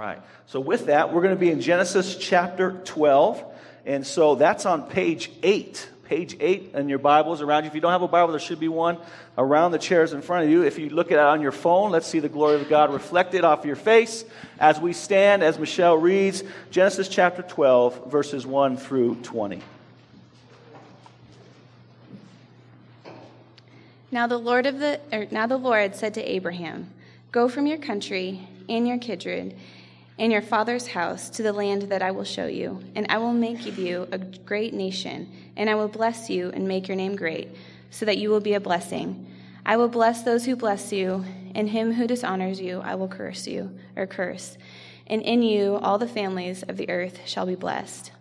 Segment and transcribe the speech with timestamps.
[0.00, 0.20] right.
[0.46, 3.44] So, with that, we're going to be in Genesis chapter 12.
[3.86, 5.88] And so that's on page 8.
[6.04, 7.68] Page 8 in your Bibles around you.
[7.68, 8.98] If you don't have a Bible, there should be one
[9.38, 10.62] around the chairs in front of you.
[10.62, 13.44] If you look at it on your phone, let's see the glory of God reflected
[13.44, 14.24] off your face
[14.58, 16.42] as we stand, as Michelle reads
[16.72, 19.62] Genesis chapter 12, verses 1 through 20.
[24.10, 26.90] Now the Lord of the now the Lord said to Abraham,
[27.30, 29.56] Go from your country and your kindred
[30.20, 33.32] and your father's house to the land that I will show you, and I will
[33.32, 37.16] make of you a great nation, and I will bless you and make your name
[37.16, 37.48] great,
[37.88, 39.26] so that you will be a blessing.
[39.64, 43.46] I will bless those who bless you, and him who dishonors you I will curse
[43.46, 44.58] you, or curse.
[45.06, 48.12] And in you all the families of the earth shall be blessed.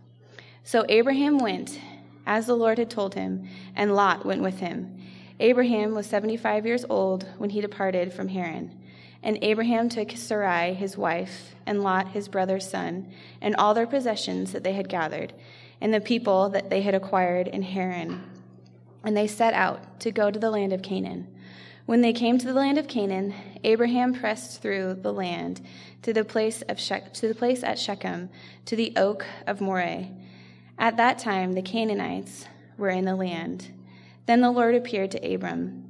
[0.63, 1.81] So Abraham went,
[2.25, 5.01] as the Lord had told him, and Lot went with him.
[5.41, 8.78] Abraham was seventy five years old when he departed from Haran.
[9.21, 13.11] And Abraham took Sarai, his wife, and Lot, his brother's son,
[13.41, 15.33] and all their possessions that they had gathered,
[15.81, 18.23] and the people that they had acquired in Haran.
[19.03, 21.27] And they set out to go to the land of Canaan.
[21.85, 25.61] When they came to the land of Canaan, Abraham pressed through the land
[26.03, 28.29] to the place, of she- to the place at Shechem,
[28.65, 30.07] to the oak of Moreh.
[30.77, 32.45] At that time, the Canaanites
[32.77, 33.67] were in the land.
[34.27, 35.83] Then the Lord appeared to Abram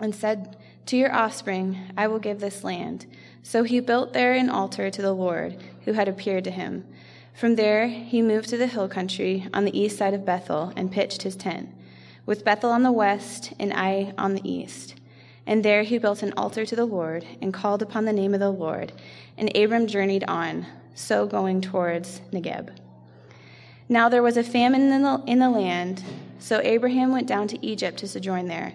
[0.00, 0.56] and said,
[0.86, 3.06] to your offspring I will give this land.
[3.42, 6.86] So he built there an altar to the Lord, who had appeared to him.
[7.34, 10.92] From there he moved to the hill country on the east side of Bethel and
[10.92, 11.68] pitched his tent,
[12.26, 14.94] with Bethel on the west and Ai on the east.
[15.46, 18.40] And there he built an altar to the Lord and called upon the name of
[18.40, 18.92] the Lord.
[19.36, 22.70] And Abram journeyed on, so going towards Negeb.
[23.88, 26.02] Now there was a famine in the, in the land,
[26.38, 28.72] so Abraham went down to Egypt to sojourn there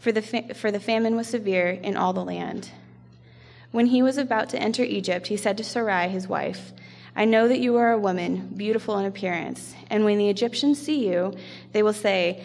[0.00, 2.70] for the, fa- for the famine was severe in all the land.
[3.70, 6.72] When he was about to enter Egypt, he said to Sarai, his wife,
[7.14, 11.06] I know that you are a woman, beautiful in appearance, and when the Egyptians see
[11.08, 11.34] you,
[11.72, 12.44] they will say,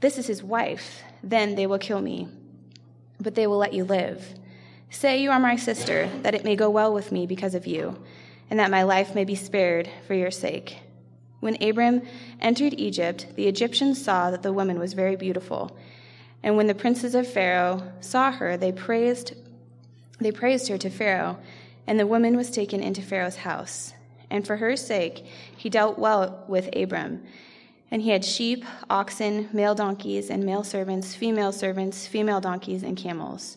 [0.00, 1.02] This is his wife.
[1.22, 2.28] Then they will kill me.
[3.20, 4.34] But they will let you live.
[4.90, 8.02] Say you are my sister, that it may go well with me because of you,
[8.48, 10.78] and that my life may be spared for your sake.
[11.38, 12.02] When Abram
[12.40, 15.76] entered Egypt, the Egyptians saw that the woman was very beautiful
[16.42, 19.34] and when the princes of Pharaoh saw her, they praised,
[20.18, 21.38] they praised her to Pharaoh,
[21.86, 23.92] and the woman was taken into Pharaoh's house.
[24.30, 25.24] And for her sake,
[25.56, 27.22] he dealt well with Abram.
[27.90, 32.96] And he had sheep, oxen, male donkeys, and male servants, female servants, female donkeys, and
[32.96, 33.56] camels.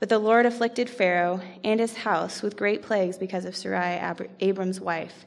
[0.00, 4.00] But the Lord afflicted Pharaoh and his house with great plagues because of Sarai,
[4.40, 5.26] Abram's wife.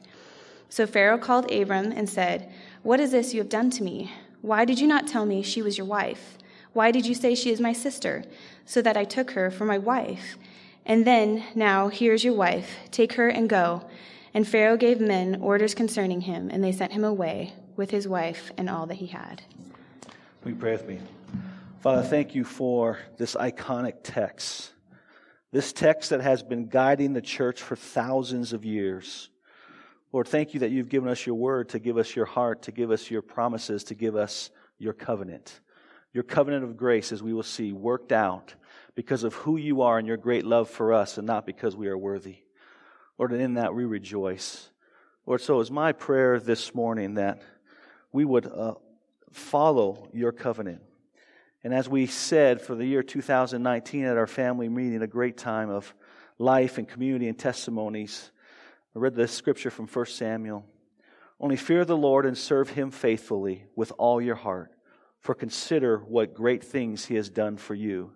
[0.68, 2.50] So Pharaoh called Abram and said,
[2.82, 4.10] What is this you have done to me?
[4.40, 6.38] Why did you not tell me she was your wife?
[6.72, 8.24] Why did you say she is my sister?
[8.64, 10.36] So that I took her for my wife.
[10.86, 12.76] And then, now, here's your wife.
[12.90, 13.88] Take her and go.
[14.34, 18.50] And Pharaoh gave men orders concerning him, and they sent him away with his wife
[18.56, 19.42] and all that he had.
[20.44, 20.98] We pray with me.
[21.80, 24.72] Father, thank you for this iconic text.
[25.52, 29.28] This text that has been guiding the church for thousands of years.
[30.12, 32.72] Lord, thank you that you've given us your word to give us your heart, to
[32.72, 35.60] give us your promises, to give us your covenant
[36.12, 38.54] your covenant of grace, as we will see, worked out
[38.94, 41.88] because of who you are and your great love for us and not because we
[41.88, 42.38] are worthy.
[43.18, 44.68] Lord, and in that we rejoice.
[45.26, 47.42] Lord, so is my prayer this morning that
[48.10, 48.74] we would uh,
[49.30, 50.82] follow your covenant.
[51.64, 55.70] And as we said for the year 2019 at our family meeting, a great time
[55.70, 55.94] of
[56.38, 58.30] life and community and testimonies,
[58.94, 60.66] I read the scripture from 1 Samuel.
[61.40, 64.71] Only fear the Lord and serve him faithfully with all your heart
[65.22, 68.12] for consider what great things He has done for you.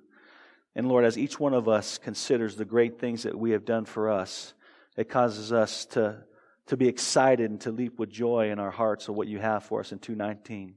[0.74, 3.86] And Lord, as each one of us considers the great things that we have done
[3.86, 4.52] for us,
[4.96, 6.24] it causes us to,
[6.66, 9.64] to be excited and to leap with joy in our hearts of what you have
[9.64, 10.74] for us in 219.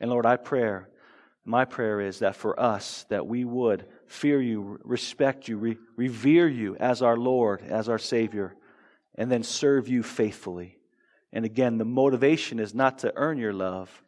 [0.00, 0.80] And Lord, I pray,
[1.44, 6.48] my prayer is that for us, that we would fear you, respect you, re- revere
[6.48, 8.56] you as our Lord, as our Savior,
[9.14, 10.78] and then serve you faithfully.
[11.32, 14.02] And again, the motivation is not to earn your love,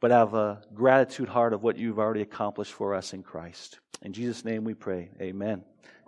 [0.00, 3.78] but have a gratitude heart of what you've already accomplished for us in Christ.
[4.02, 5.10] In Jesus' name we pray.
[5.20, 5.62] Amen.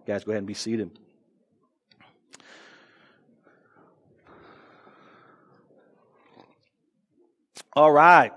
[0.06, 0.91] Guys, go ahead and be seated.
[7.75, 8.33] All right.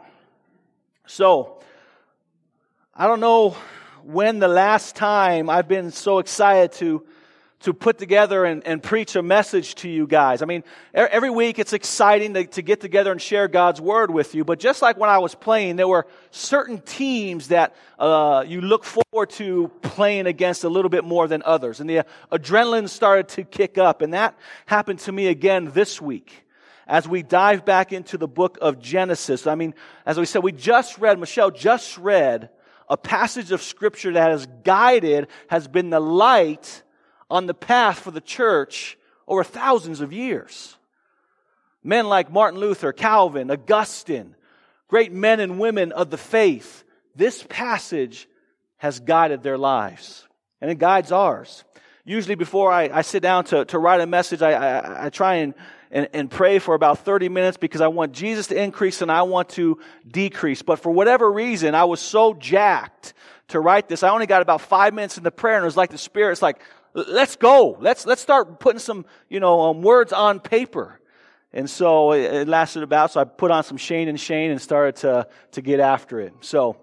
[1.07, 1.61] So,
[2.93, 3.55] I don't know
[4.03, 7.05] when the last time I've been so excited to
[7.65, 10.43] to put together and, and preach a message to you guys.
[10.43, 10.63] I mean,
[10.93, 14.45] every week it's exciting to, to get together and share God's word with you.
[14.45, 18.83] But just like when I was playing, there were certain teams that uh, you look
[18.83, 21.79] forward to playing against a little bit more than others.
[21.79, 24.03] And the adrenaline started to kick up.
[24.03, 26.45] And that happened to me again this week
[26.87, 29.47] as we dive back into the book of Genesis.
[29.47, 29.73] I mean,
[30.05, 32.49] as we said, we just read, Michelle just read
[32.87, 36.83] a passage of scripture that has guided, has been the light
[37.29, 40.77] on the path for the church over thousands of years.
[41.83, 44.35] Men like Martin Luther, Calvin, Augustine,
[44.87, 46.83] great men and women of the faith,
[47.15, 48.27] this passage
[48.77, 50.27] has guided their lives.
[50.61, 51.63] And it guides ours.
[52.03, 55.35] Usually before I, I sit down to, to write a message, I, I, I try
[55.35, 55.53] and
[55.91, 59.21] and, and pray for about 30 minutes because I want Jesus to increase and I
[59.21, 60.61] want to decrease.
[60.61, 63.13] But for whatever reason, I was so jacked
[63.49, 64.03] to write this.
[64.03, 66.41] I only got about five minutes in the prayer and it was like the Spirit's
[66.41, 66.59] like,
[66.95, 67.77] let's go.
[67.79, 70.99] Let's, let's start putting some, you know, um, words on paper.
[71.53, 74.61] And so it, it lasted about, so I put on some Shane and Shane and
[74.61, 76.33] started to, to get after it.
[76.41, 76.77] So,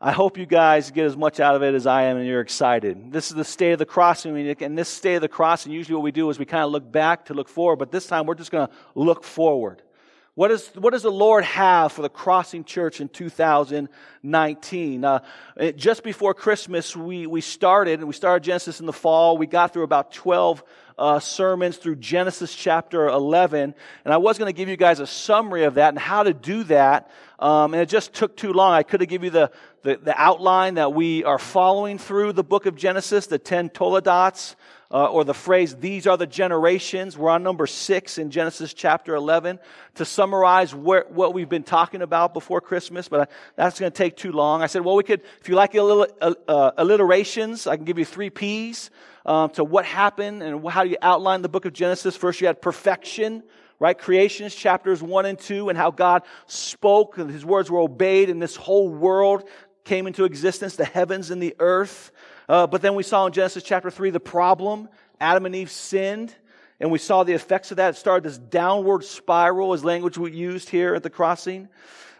[0.00, 2.40] I hope you guys get as much out of it as I am and you're
[2.40, 3.10] excited.
[3.10, 4.36] This is the state of the crossing.
[4.62, 6.90] And this state of the crossing, usually what we do is we kind of look
[6.90, 9.82] back to look forward, but this time we're just going to look forward.
[10.38, 15.04] What, is, what does the Lord have for the Crossing Church in 2019?
[15.04, 15.18] Uh,
[15.74, 19.36] just before Christmas, we, we started, and we started Genesis in the fall.
[19.36, 20.62] We got through about 12
[20.96, 23.74] uh, sermons through Genesis chapter 11.
[24.04, 26.32] And I was going to give you guys a summary of that and how to
[26.32, 27.10] do that.
[27.40, 28.72] Um, and it just took too long.
[28.72, 29.50] I could have given you the,
[29.82, 34.54] the, the, outline that we are following through the book of Genesis, the 10 Toledots
[34.90, 37.18] uh, or the phrase, these are the generations.
[37.18, 39.58] We're on number six in Genesis chapter 11
[39.96, 43.26] to summarize where, what we've been talking about before Christmas, but I,
[43.56, 44.62] that's going to take too long.
[44.62, 47.84] I said, well, we could, if you like a little uh, uh, alliterations, I can
[47.84, 48.90] give you three P's
[49.26, 52.16] um, to what happened and how you outline the book of Genesis.
[52.16, 53.42] First, you had perfection,
[53.78, 53.98] right?
[53.98, 58.40] Creations, chapters one and two, and how God spoke, and his words were obeyed, and
[58.40, 59.46] this whole world
[59.84, 62.10] came into existence, the heavens and the earth.
[62.48, 64.88] Uh, but then we saw in Genesis chapter 3 the problem.
[65.20, 66.34] Adam and Eve sinned,
[66.80, 67.90] and we saw the effects of that.
[67.94, 71.68] It started this downward spiral, as language we used here at the crossing.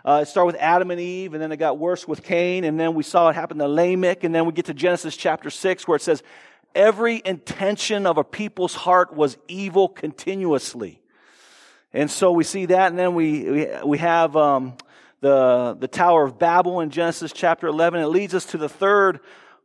[0.05, 2.79] Uh, it started with Adam and Eve, and then it got worse with Cain, and
[2.79, 5.89] then we saw it happen to Lamech, and then we get to Genesis chapter 6,
[5.89, 6.23] where it says,
[6.75, 11.01] Every intention of a people's heart was evil continuously.
[11.95, 14.75] And so we see that, and then we, we, we have um,
[15.21, 18.01] the, the Tower of Babel in Genesis chapter 11.
[18.01, 19.21] It leads us to the third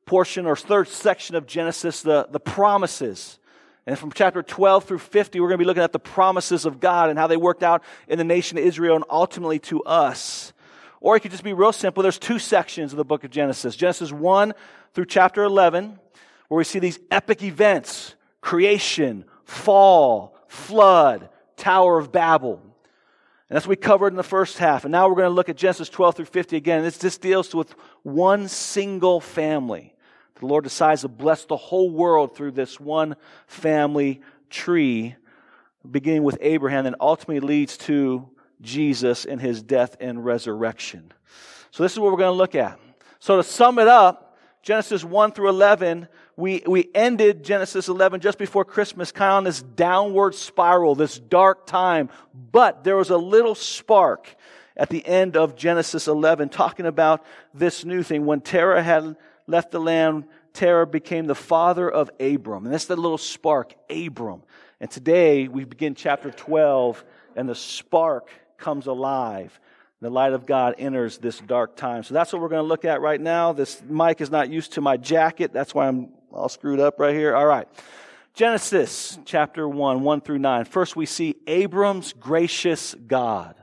[0.06, 3.40] portion or third section of Genesis, the, the promises.
[3.86, 6.80] And from chapter 12 through 50, we're going to be looking at the promises of
[6.80, 10.54] God and how they worked out in the nation of Israel and ultimately to us.
[11.02, 12.02] Or it could just be real simple.
[12.02, 14.54] There's two sections of the book of Genesis Genesis 1
[14.94, 16.00] through chapter 11,
[16.48, 22.62] where we see these epic events creation, fall, flood, Tower of Babel.
[23.50, 24.86] And that's what we covered in the first half.
[24.86, 26.84] And now we're going to look at Genesis 12 through 50 again.
[26.84, 29.93] This, this deals with one single family.
[30.40, 33.16] The Lord decides to bless the whole world through this one
[33.48, 35.16] family tree,
[35.90, 38.30] beginning with Abraham, and ultimately leads to
[38.62, 41.12] Jesus and his death and resurrection.
[41.72, 42.80] So, this is what we're going to look at.
[43.20, 48.38] So, to sum it up, Genesis 1 through 11, we, we ended Genesis 11 just
[48.38, 52.10] before Christmas, kind of on this downward spiral, this dark time.
[52.34, 54.34] But there was a little spark
[54.76, 58.26] at the end of Genesis 11 talking about this new thing.
[58.26, 59.16] When Terah had
[59.48, 62.66] left the land, Terah became the father of Abram.
[62.66, 64.44] And that's the little spark, Abram.
[64.80, 67.03] And today we begin chapter 12,
[67.36, 69.60] and the spark comes alive.
[70.01, 72.03] The light of God enters this dark time.
[72.03, 73.53] So that's what we're going to look at right now.
[73.53, 75.53] This mic is not used to my jacket.
[75.53, 77.36] That's why I'm all screwed up right here.
[77.36, 77.68] All right.
[78.34, 80.65] Genesis chapter 1, 1 through 9.
[80.65, 83.56] First, we see Abram's gracious God.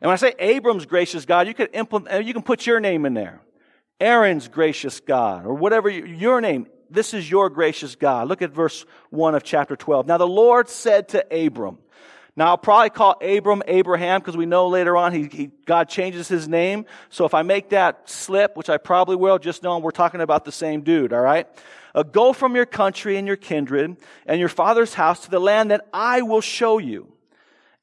[0.00, 3.06] And when I say Abram's gracious God, you can implement, you can put your name
[3.06, 3.40] in there.
[4.00, 6.66] Aaron's gracious God, or whatever your name.
[6.90, 8.28] This is your gracious God.
[8.28, 10.06] Look at verse 1 of chapter 12.
[10.06, 11.78] Now the Lord said to Abram,
[12.36, 16.26] now I'll probably call Abram Abraham because we know later on he, he, God changes
[16.26, 16.84] his name.
[17.08, 20.44] So if I make that slip, which I probably will, just know we're talking about
[20.44, 21.46] the same dude, all right?
[21.94, 23.96] Uh, go from your country and your kindred
[24.26, 27.13] and your father's house to the land that I will show you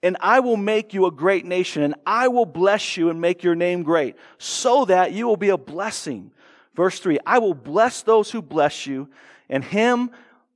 [0.03, 3.43] and I will make you a great nation, and I will bless you and make
[3.43, 6.31] your name great, so that you will be a blessing.
[6.75, 9.10] Verse 3 I will bless those who bless you,
[9.50, 10.12] and him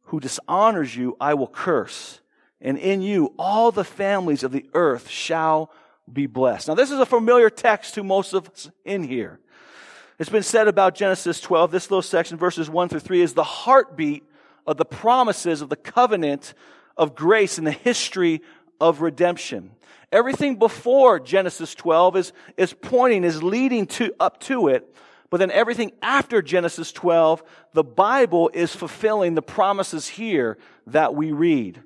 [0.05, 2.19] who dishonors you I will curse.
[2.61, 5.71] And in you all the families of the earth shall
[6.11, 6.67] be blessed.
[6.67, 9.39] Now, this is a familiar text to most of us in here.
[10.17, 13.43] It's been said about Genesis 12, this little section, verses 1 through 3, is the
[13.43, 14.23] heartbeat
[14.65, 16.53] of the promises of the covenant
[16.95, 18.41] of grace in the history
[18.79, 19.71] of redemption.
[20.11, 24.93] Everything before Genesis 12 is, is pointing, is leading to, up to it.
[25.29, 31.31] But then everything after Genesis 12, the Bible is fulfilling the promises here that we
[31.31, 31.81] read.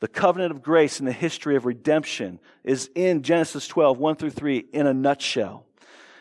[0.00, 4.30] The covenant of grace and the history of redemption is in Genesis 12, 1 through
[4.30, 5.66] 3, in a nutshell.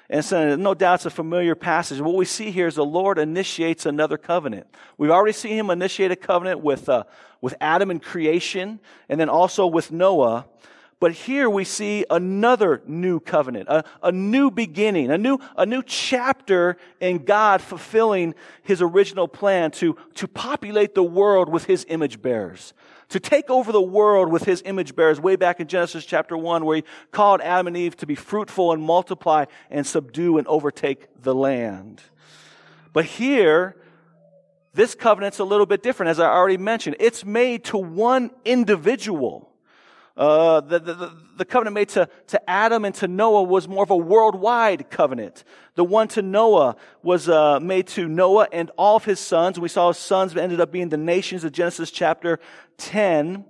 [0.09, 2.01] And so, no doubt it's a familiar passage.
[2.01, 4.65] What we see here is the Lord initiates another covenant.
[4.97, 7.03] We've already seen him initiate a covenant with, uh,
[7.41, 10.47] with Adam in creation, and then also with Noah.
[10.99, 15.83] But here we see another new covenant, a, a new beginning, a new, a new
[15.83, 22.21] chapter in God fulfilling his original plan to, to populate the world with his image
[22.21, 22.73] bearers
[23.09, 26.63] to take over the world with his image bearers way back in Genesis chapter 1
[26.63, 31.07] where he called Adam and Eve to be fruitful and multiply and subdue and overtake
[31.21, 32.01] the land.
[32.93, 33.75] But here,
[34.73, 36.97] this covenant's a little bit different, as I already mentioned.
[36.99, 39.48] It's made to one individual.
[40.19, 43.89] Uh, the, the, the covenant made to, to Adam and to Noah was more of
[43.89, 45.45] a worldwide covenant.
[45.75, 49.57] The one to Noah was uh, made to Noah and all of his sons.
[49.57, 52.41] We saw his sons ended up being the nations of Genesis chapter
[52.79, 53.45] 10,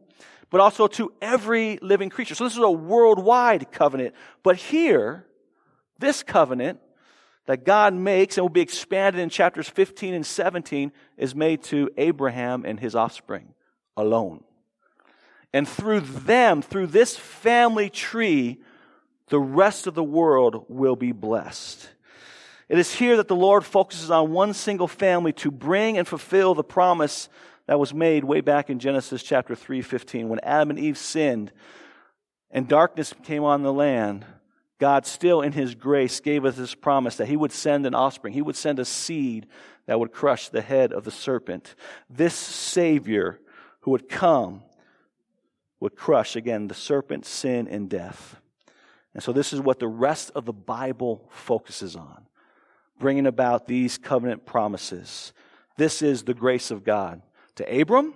[0.51, 2.35] but also to every living creature.
[2.35, 4.13] So this is a worldwide covenant.
[4.43, 5.25] But here,
[5.97, 6.79] this covenant
[7.47, 11.89] that God makes and will be expanded in chapters 15 and 17 is made to
[11.97, 13.55] Abraham and his offspring
[13.97, 14.43] alone.
[15.53, 18.59] And through them, through this family tree,
[19.27, 21.89] the rest of the world will be blessed.
[22.67, 26.53] It is here that the Lord focuses on one single family to bring and fulfill
[26.53, 27.29] the promise
[27.65, 31.51] that was made way back in Genesis chapter 3:15 when Adam and Eve sinned
[32.51, 34.25] and darkness came on the land.
[34.79, 38.33] God still in his grace gave us this promise that he would send an offspring.
[38.33, 39.47] He would send a seed
[39.87, 41.75] that would crush the head of the serpent.
[42.09, 43.39] This savior
[43.81, 44.63] who would come
[45.79, 48.39] would crush, again, the serpent, sin, and death.
[49.13, 52.25] And so this is what the rest of the Bible focuses on
[52.99, 55.31] bringing about these covenant promises.
[55.77, 57.21] This is the grace of God
[57.55, 58.13] to Abram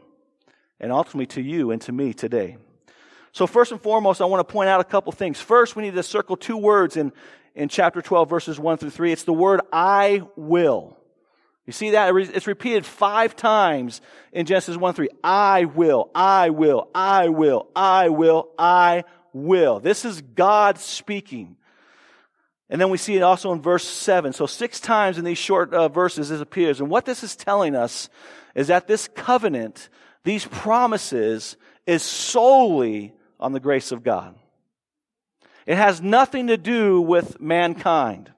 [0.80, 2.58] and ultimately to you and to me today.
[3.32, 5.42] So, first and foremost, I want to point out a couple things.
[5.42, 7.12] First, we need to circle two words in,
[7.56, 9.12] in chapter 12, verses 1 through 3.
[9.12, 10.98] It's the word I will.
[11.66, 12.14] You see that?
[12.16, 14.02] It's repeated five times
[14.34, 15.10] in Genesis 1 3.
[15.24, 19.80] I will, I will, I will, I will, I will.
[19.80, 21.56] This is God speaking.
[22.70, 24.34] And then we see it also in verse 7.
[24.34, 26.82] So, six times in these short uh, verses this appears.
[26.82, 28.10] And what this is telling us
[28.56, 29.90] is that this covenant,
[30.26, 31.56] these promises,
[31.86, 34.36] is solely on the grace of God.
[35.66, 38.33] It has nothing to do with mankind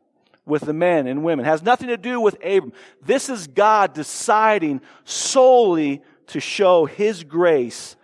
[0.46, 1.46] with the men and women.
[1.46, 2.74] It has nothing to do with Abram.
[3.02, 7.96] This is God deciding solely to show his grace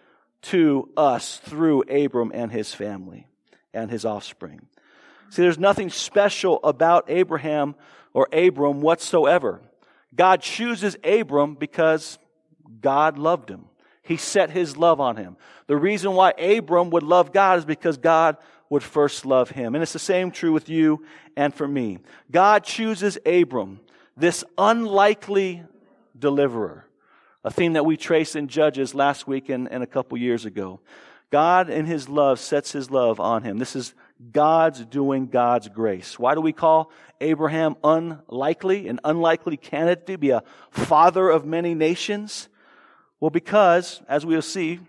[0.44, 3.28] to us through Abram and his family
[3.74, 4.62] and his offspring.
[5.30, 7.76] See, there's nothing special about Abraham
[8.14, 9.62] or Abram whatsoever.
[10.14, 12.20] God chooses Abram because
[12.82, 13.66] God loved him.
[14.04, 15.38] He set his love on him.
[15.68, 18.38] The reason why Abram would love God is because God
[18.72, 19.76] would first love him.
[19.76, 21.04] And it's the same true with you
[21.36, 22.00] and for me.
[22.32, 23.82] God chooses Abram,
[24.16, 25.64] this unlikely
[26.18, 26.88] deliverer,
[27.44, 30.80] a theme that we trace in Judges last week and, and a couple years ago.
[31.32, 33.58] God in his love sets his love on him.
[33.58, 33.94] This is
[34.32, 36.18] God's doing God's grace.
[36.18, 41.76] Why do we call Abraham unlikely, an unlikely candidate to be a father of many
[41.76, 42.48] nations?
[43.20, 44.80] Well, because, as we'll see,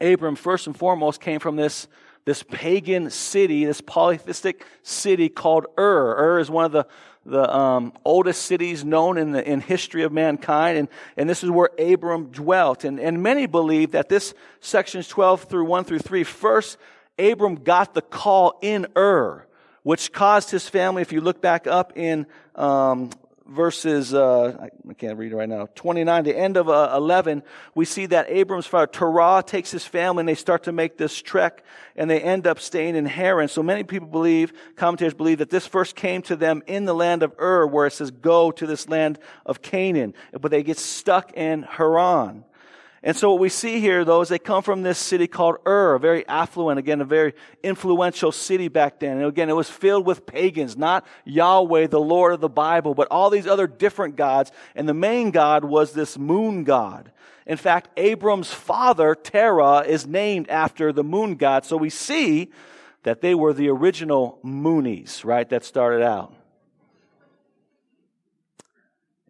[0.00, 1.86] Abram first and foremost came from this
[2.24, 6.16] this pagan city, this polytheistic city called Ur.
[6.16, 6.86] Ur is one of the,
[7.24, 11.50] the um, oldest cities known in the in history of mankind, and, and this is
[11.50, 12.84] where Abram dwelt.
[12.84, 16.78] And, and many believe that this sections 12 through 1 through 3, first
[17.18, 19.46] Abram got the call in Ur,
[19.82, 23.10] which caused his family, if you look back up in um,
[23.48, 27.42] verses, uh, I can't read it right now, 29, the end of uh, 11,
[27.74, 31.20] we see that Abram's father, Terah, takes his family and they start to make this
[31.20, 31.64] trek
[31.96, 33.48] and they end up staying in Haran.
[33.48, 37.22] So many people believe, commentators believe that this first came to them in the land
[37.22, 40.14] of Ur where it says go to this land of Canaan.
[40.38, 42.44] But they get stuck in Haran.
[43.02, 45.94] And so what we see here, though, is they come from this city called Ur,
[45.94, 49.18] a very affluent, again, a very influential city back then.
[49.18, 53.06] And again, it was filled with pagans, not Yahweh, the Lord of the Bible, but
[53.10, 54.50] all these other different gods.
[54.74, 57.12] And the main god was this moon god.
[57.46, 61.64] In fact, Abram's father, Terah, is named after the moon god.
[61.64, 62.50] So we see
[63.04, 66.34] that they were the original Moonies, right, that started out.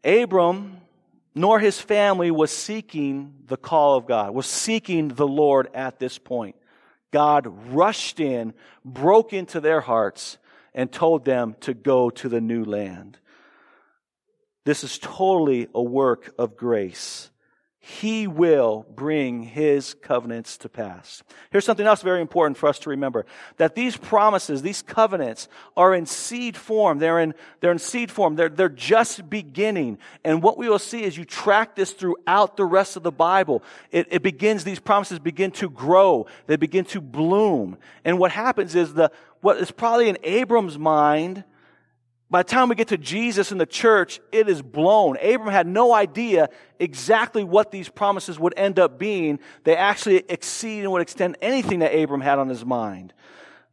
[0.02, 0.77] Abram
[1.38, 6.18] nor his family was seeking the call of God, was seeking the Lord at this
[6.18, 6.56] point.
[7.12, 8.54] God rushed in,
[8.84, 10.38] broke into their hearts,
[10.74, 13.18] and told them to go to the new land.
[14.64, 17.30] This is totally a work of grace.
[17.88, 21.22] He will bring his covenants to pass.
[21.50, 23.24] Here's something else very important for us to remember.
[23.56, 26.98] That these promises, these covenants are in seed form.
[26.98, 28.36] They're in, they're in seed form.
[28.36, 29.96] They're, they're just beginning.
[30.22, 33.62] And what we will see as you track this throughout the rest of the Bible,
[33.90, 36.26] it, it begins, these promises begin to grow.
[36.46, 37.78] They begin to bloom.
[38.04, 41.42] And what happens is the, what is probably in Abram's mind,
[42.30, 45.16] by the time we get to Jesus and the church, it is blown.
[45.16, 49.38] Abram had no idea exactly what these promises would end up being.
[49.64, 53.14] They actually exceed and would extend anything that Abram had on his mind.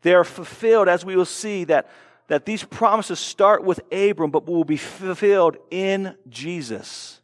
[0.03, 1.89] They are fulfilled, as we will see, that,
[2.27, 7.19] that these promises start with Abram, but will be fulfilled in Jesus.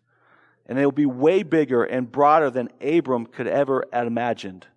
[0.66, 4.68] And they will be way bigger and broader than Abram could ever have imagined.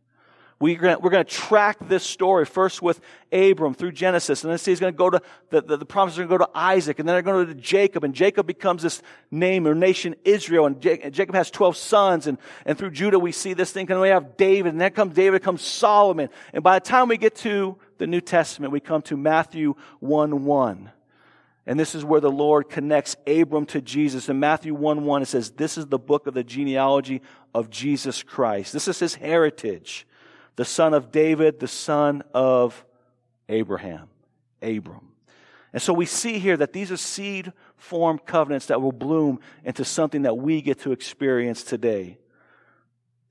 [0.65, 2.99] We're going, we're to track this story first with
[3.31, 6.23] Abram through Genesis, and then he's going to go to the, the, the promises are
[6.25, 8.47] going to go to Isaac, and then they're going to go to Jacob, and Jacob
[8.47, 13.19] becomes this name or nation Israel, and Jacob has 12 sons, and, and through Judah
[13.19, 16.65] we see this thing, and we have David, and then comes David, comes Solomon, and
[16.65, 20.91] by the time we get to the New Testament, we come to Matthew 1 1.
[21.67, 24.31] And this is where the Lord connects Abram to Jesus.
[24.31, 27.21] In Matthew 1 1, it says, This is the book of the genealogy
[27.55, 28.73] of Jesus Christ.
[28.73, 30.07] This is his heritage
[30.57, 32.85] the son of David, the son of
[33.49, 34.09] Abraham,
[34.63, 35.09] Abram.
[35.73, 39.85] And so we see here that these are seed formed covenants that will bloom into
[39.85, 42.19] something that we get to experience today.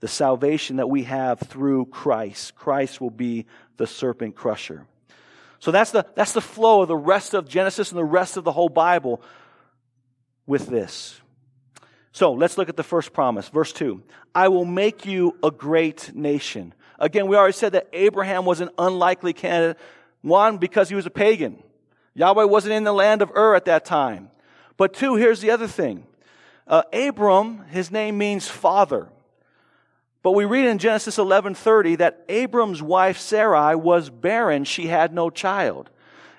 [0.01, 2.53] The salvation that we have through Christ.
[2.56, 3.46] Christ will be
[3.77, 4.86] the serpent crusher.
[5.60, 8.44] So that's the, that's the flow of the rest of Genesis and the rest of
[8.44, 9.22] the whole Bible
[10.46, 11.22] with this.
[12.12, 13.48] So let's look at the first promise.
[13.48, 14.03] Verse 2
[14.36, 16.74] I will make you a great nation.
[17.00, 19.77] Again, we already said that Abraham was an unlikely candidate.
[20.21, 21.62] One, because he was a pagan.
[22.15, 24.29] Yahweh wasn't in the land of Ur at that time.
[24.77, 26.05] But two, here's the other thing.
[26.67, 29.09] Uh, Abram, his name means father.
[30.21, 35.29] But we read in Genesis 11:30 that Abram's wife Sarai was barren; she had no
[35.29, 35.89] child.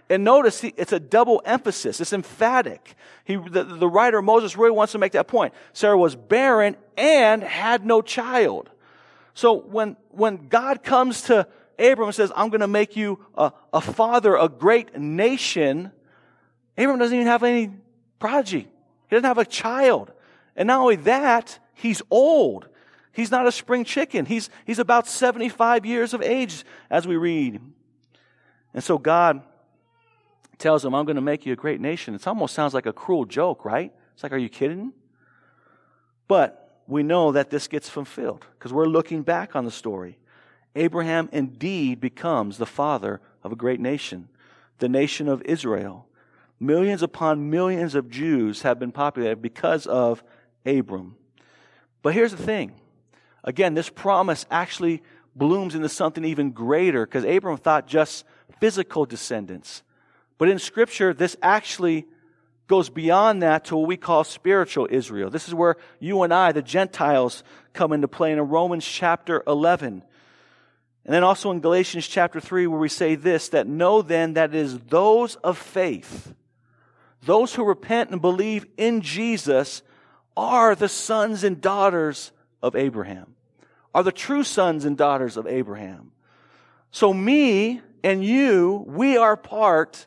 [0.08, 2.00] And notice it's a double emphasis.
[2.00, 2.94] It's emphatic.
[3.24, 5.54] He, the, the writer Moses really wants to make that point.
[5.72, 8.70] Sarah was barren and had no child.
[9.34, 11.46] So when, when God comes to
[11.78, 15.90] Abram and says, I'm going to make you a, a father, a great nation,
[16.78, 17.70] Abram doesn't even have any
[18.18, 18.60] prodigy.
[18.60, 20.12] He doesn't have a child.
[20.56, 22.68] And not only that, he's old.
[23.12, 24.24] He's not a spring chicken.
[24.24, 27.60] He's, he's about 75 years of age, as we read.
[28.72, 29.42] And so God
[30.58, 32.14] tells him, I'm going to make you a great nation.
[32.14, 33.92] It almost sounds like a cruel joke, right?
[34.14, 34.92] It's like, are you kidding?
[36.28, 40.18] But we know that this gets fulfilled because we're looking back on the story.
[40.76, 44.28] Abraham indeed becomes the father of a great nation,
[44.78, 46.06] the nation of Israel.
[46.60, 50.22] Millions upon millions of Jews have been populated because of
[50.66, 51.16] Abram.
[52.02, 52.72] But here's the thing.
[53.44, 55.02] Again, this promise actually
[55.36, 58.24] blooms into something even greater because Abram thought just
[58.60, 59.82] physical descendants.
[60.38, 62.06] But in Scripture, this actually
[62.66, 65.31] goes beyond that to what we call spiritual Israel.
[65.31, 70.03] This is where you and I, the Gentiles, come into play in Romans chapter 11.
[71.05, 74.55] And then also in Galatians chapter 3, where we say this that know then that
[74.55, 76.35] it is those of faith,
[77.22, 79.83] those who repent and believe in Jesus,
[80.37, 83.35] are the sons and daughters of Abraham,
[83.94, 86.12] are the true sons and daughters of Abraham.
[86.90, 90.07] So, me and you, we are part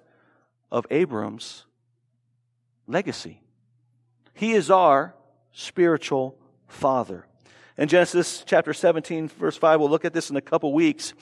[0.71, 1.66] of Abram's
[2.87, 3.41] legacy.
[4.33, 5.15] He is our
[5.51, 7.25] spiritual father.
[7.77, 11.13] In Genesis chapter 17, verse 5, we'll look at this in a couple weeks.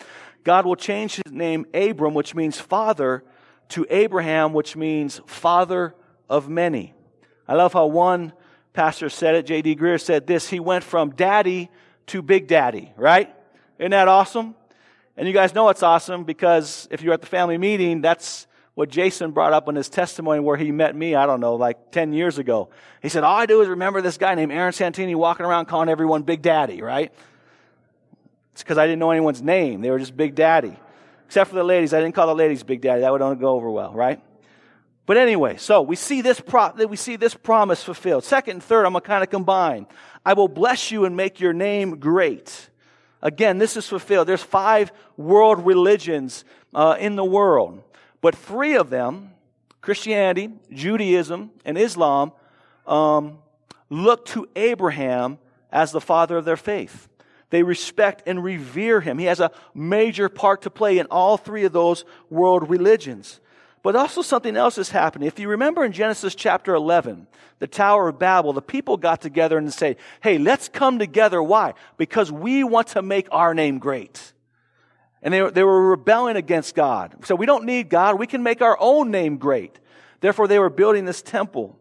[0.44, 3.24] God will change his name Abram, which means father,
[3.70, 5.96] to Abraham, which means father
[6.30, 6.94] of many.
[7.48, 8.34] I love how one
[8.74, 9.46] pastor said it.
[9.46, 9.76] J.D.
[9.76, 11.70] Greear said this He went from daddy
[12.08, 13.34] to big daddy, right?
[13.80, 14.56] Isn't that awesome?
[15.18, 18.90] And you guys know it's awesome because if you're at the family meeting, that's what
[18.90, 22.14] Jason brought up in his testimony where he met me, I don't know, like 10
[22.14, 22.70] years ago.
[23.02, 25.90] He said, All I do is remember this guy named Aaron Santini walking around calling
[25.90, 27.14] everyone Big Daddy, right?
[28.52, 29.82] It's because I didn't know anyone's name.
[29.82, 30.78] They were just Big Daddy.
[31.26, 31.94] Except for the ladies.
[31.94, 33.02] I didn't call the ladies Big Daddy.
[33.02, 34.22] That would only go over well, right?
[35.06, 38.24] But anyway, so we see this pro- we see this promise fulfilled.
[38.24, 39.88] Second and third, I'm gonna kind of combine.
[40.26, 42.70] I will bless you and make your name great.
[43.22, 44.28] Again, this is fulfilled.
[44.28, 47.84] There's five world religions uh, in the world.
[48.26, 49.36] But three of them,
[49.82, 52.32] Christianity, Judaism, and Islam,
[52.88, 53.38] um,
[53.92, 55.38] look to Abraham
[55.72, 57.08] as the father of their faith.
[57.52, 59.20] They respect and revere him.
[59.20, 63.42] He has a major part to play in all three of those world religions.
[63.84, 65.28] But also something else is happening.
[65.28, 67.28] If you remember in Genesis chapter 11,
[67.60, 71.44] the Tower of Babel, the people got together and say, hey, let's come together.
[71.44, 71.76] Why?
[71.98, 74.34] Because we want to make our name great.
[75.26, 77.26] And they, they were rebelling against God.
[77.26, 78.20] So we don't need God.
[78.20, 79.80] We can make our own name great.
[80.22, 81.78] Therefore, they were building this temple.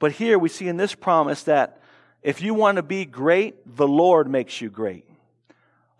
[0.00, 1.80] But here we see in this promise that
[2.22, 5.04] if you want to be great, the Lord makes you great.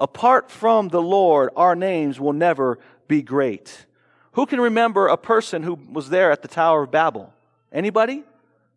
[0.01, 3.87] Apart from the Lord, our names will never be great.
[4.33, 7.33] Who can remember a person who was there at the Tower of Babel?
[7.73, 8.25] Anybody?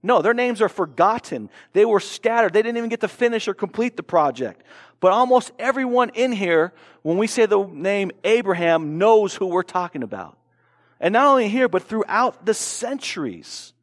[0.01, 1.49] No, their names are forgotten.
[1.73, 2.53] They were scattered.
[2.53, 4.63] They didn't even get to finish or complete the project.
[4.99, 10.03] But almost everyone in here, when we say the name Abraham, knows who we're talking
[10.03, 10.37] about.
[10.99, 13.73] And not only here, but throughout the centuries.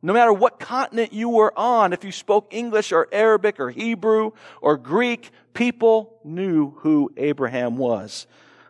[0.00, 4.32] No matter what continent you were on, if you spoke English or Arabic or Hebrew
[4.60, 8.26] or Greek, people knew who Abraham was.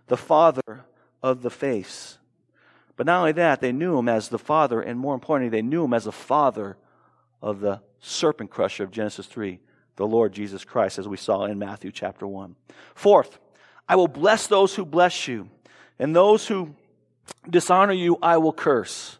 [0.07, 0.85] The father
[1.23, 2.19] of the faith.
[2.97, 5.85] But not only that, they knew him as the father, and more importantly, they knew
[5.85, 6.77] him as the father
[7.43, 9.59] of the serpent crusher of Genesis 3,
[9.97, 12.57] the Lord Jesus Christ, as we saw in Matthew chapter 1.
[12.95, 13.39] Fourth,
[13.89, 15.49] I will bless those who bless you,
[15.99, 16.75] and those who
[17.49, 19.19] dishonor you, I will curse.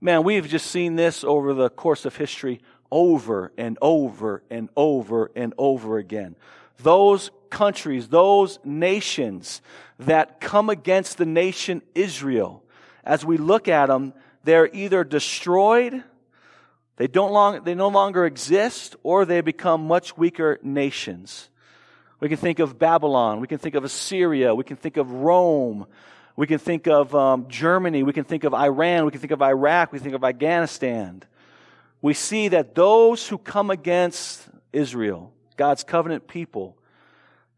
[0.00, 5.30] Man, we've just seen this over the course of history over and over and over
[5.34, 6.36] and over again.
[6.78, 9.62] Those countries, those nations
[9.98, 12.62] that come against the nation Israel,
[13.04, 14.12] as we look at them,
[14.44, 16.04] they're either destroyed,
[16.96, 21.48] they, don't long, they no longer exist, or they become much weaker nations.
[22.20, 25.86] We can think of Babylon, we can think of Assyria, we can think of Rome,
[26.34, 29.42] we can think of um, Germany, we can think of Iran, we can think of
[29.42, 31.22] Iraq, we think of Afghanistan.
[32.00, 36.76] We see that those who come against Israel, God's covenant people,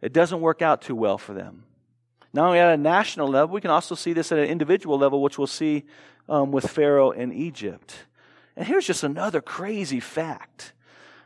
[0.00, 1.64] it doesn't work out too well for them.
[2.32, 5.22] Not only at a national level, we can also see this at an individual level,
[5.22, 5.84] which we'll see
[6.28, 7.94] um, with Pharaoh in Egypt.
[8.58, 10.72] And here's just another crazy fact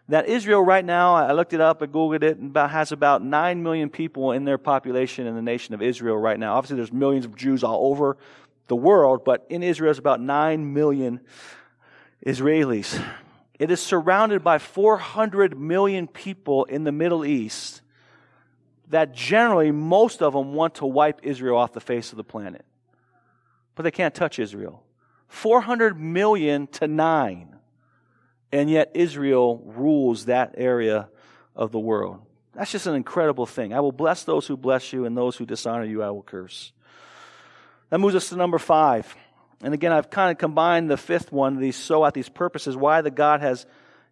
[0.09, 3.63] that Israel right now, I looked it up, I Googled it, about, has about 9
[3.63, 6.57] million people in their population in the nation of Israel right now.
[6.57, 8.19] Obviously, there's millions of Jews all over
[8.67, 11.21] the world, but in Israel, it's about 9 million
[12.27, 13.03] Israelis.
[13.59, 17.81] It is surrounded by 400 million people in the Middle East
[18.91, 22.67] that generally most of them want to wipe Israel off the face of the planet.
[23.75, 24.85] But they can't touch Israel.
[25.33, 27.57] 400 million to 9.
[28.53, 31.09] And yet Israel rules that area
[31.57, 32.21] of the world.
[32.55, 33.73] That's just an incredible thing.
[33.73, 36.73] I will bless those who bless you, and those who dishonor you, I will curse.
[37.89, 39.13] That moves us to number five.
[39.63, 43.01] And again, I've kind of combined the fifth one, these so at these purposes, why
[43.01, 43.65] the God has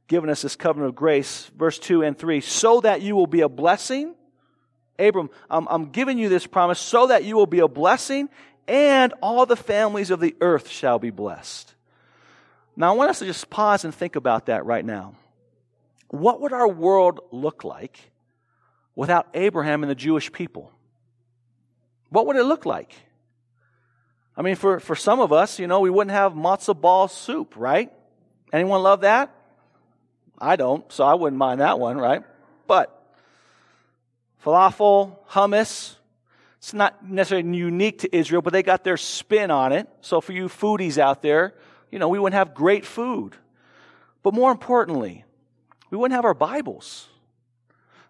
[0.08, 3.42] given us this covenant of grace, verse 2 and 3, so that you will be
[3.42, 4.14] a blessing
[5.00, 8.28] Abram, I'm, I'm giving you this promise so that you will be a blessing
[8.68, 11.74] and all the families of the earth shall be blessed.
[12.76, 15.14] Now, I want us to just pause and think about that right now.
[16.08, 18.10] What would our world look like
[18.94, 20.72] without Abraham and the Jewish people?
[22.08, 22.92] What would it look like?
[24.36, 27.54] I mean, for, for some of us, you know, we wouldn't have matzo ball soup,
[27.56, 27.92] right?
[28.52, 29.34] Anyone love that?
[30.38, 32.22] I don't, so I wouldn't mind that one, right?
[32.66, 32.96] But
[34.44, 35.96] falafel, hummus.
[36.60, 39.88] It's not necessarily unique to Israel, but they got their spin on it.
[40.02, 41.54] So for you foodies out there,
[41.90, 43.34] you know, we wouldn't have great food.
[44.22, 45.24] But more importantly,
[45.90, 47.08] we wouldn't have our Bibles.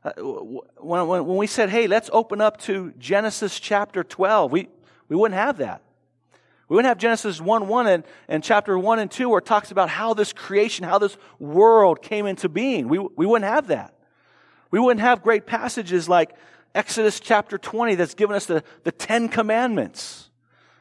[0.03, 4.69] Uh, when, when, when we said, hey, let's open up to Genesis chapter 12, we,
[5.09, 5.83] we wouldn't have that.
[6.69, 9.71] We wouldn't have Genesis 1 1 and, and chapter 1 and 2 where it talks
[9.71, 12.89] about how this creation, how this world came into being.
[12.89, 13.95] We, we wouldn't have that.
[14.73, 16.33] We wouldn't have great passages like
[16.75, 20.31] Exodus chapter 20 that's given us the, the Ten Commandments.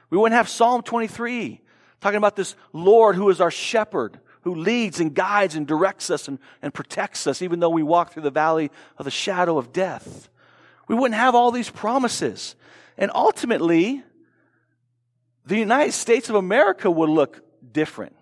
[0.10, 1.62] We wouldn't have Psalm 23
[2.02, 6.28] talking about this Lord who is our shepherd, who leads and guides and directs us
[6.28, 9.74] and, and protects us, even though we walk through the valley of the shadow of
[9.74, 10.30] death.
[10.88, 12.56] We wouldn't have all these promises.
[12.98, 14.04] And ultimately,
[15.46, 18.16] the United States of America would look different.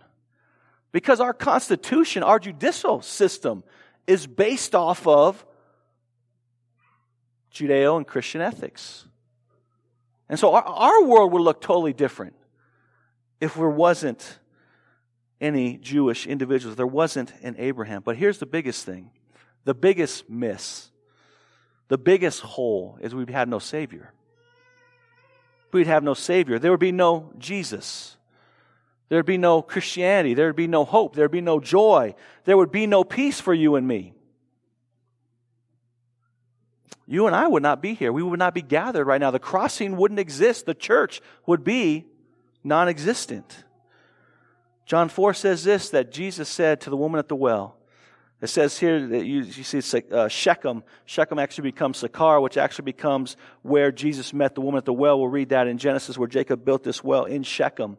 [0.92, 3.64] Because our Constitution, our judicial system,
[4.08, 5.46] is based off of
[7.58, 9.06] Judeo and Christian ethics.
[10.30, 12.34] And so our, our world would look totally different
[13.40, 14.40] if there wasn't
[15.40, 18.02] any Jewish individuals, there wasn't an Abraham.
[18.04, 19.12] But here's the biggest thing
[19.64, 20.90] the biggest miss,
[21.88, 24.14] the biggest hole is we'd have no Savior.
[25.72, 26.60] We'd have no Savior.
[26.60, 28.16] There would be no Jesus.
[29.10, 30.34] There'd be no Christianity.
[30.34, 31.16] There'd be no hope.
[31.16, 32.16] There'd be no joy.
[32.46, 34.14] There would be no peace for you and me.
[37.08, 38.12] You and I would not be here.
[38.12, 39.32] We would not be gathered right now.
[39.32, 40.66] The crossing wouldn't exist.
[40.66, 42.06] The church would be
[42.64, 43.64] non existent.
[44.86, 47.78] John 4 says this that Jesus said to the woman at the well.
[48.40, 50.84] It says here that you, you see uh, Shechem.
[51.06, 55.20] Shechem actually becomes Sychar, which actually becomes where Jesus met the woman at the well.
[55.20, 57.98] We'll read that in Genesis where Jacob built this well in Shechem.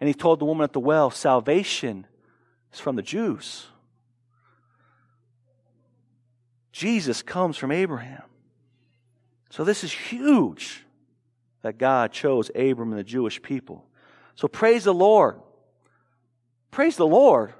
[0.00, 2.06] And he told the woman at the well, salvation
[2.72, 3.66] is from the Jews.
[6.72, 8.22] Jesus comes from Abraham.
[9.50, 10.84] So this is huge
[11.62, 13.86] that God chose Abram and the Jewish people.
[14.34, 15.40] So praise the Lord.
[16.70, 17.54] Praise the Lord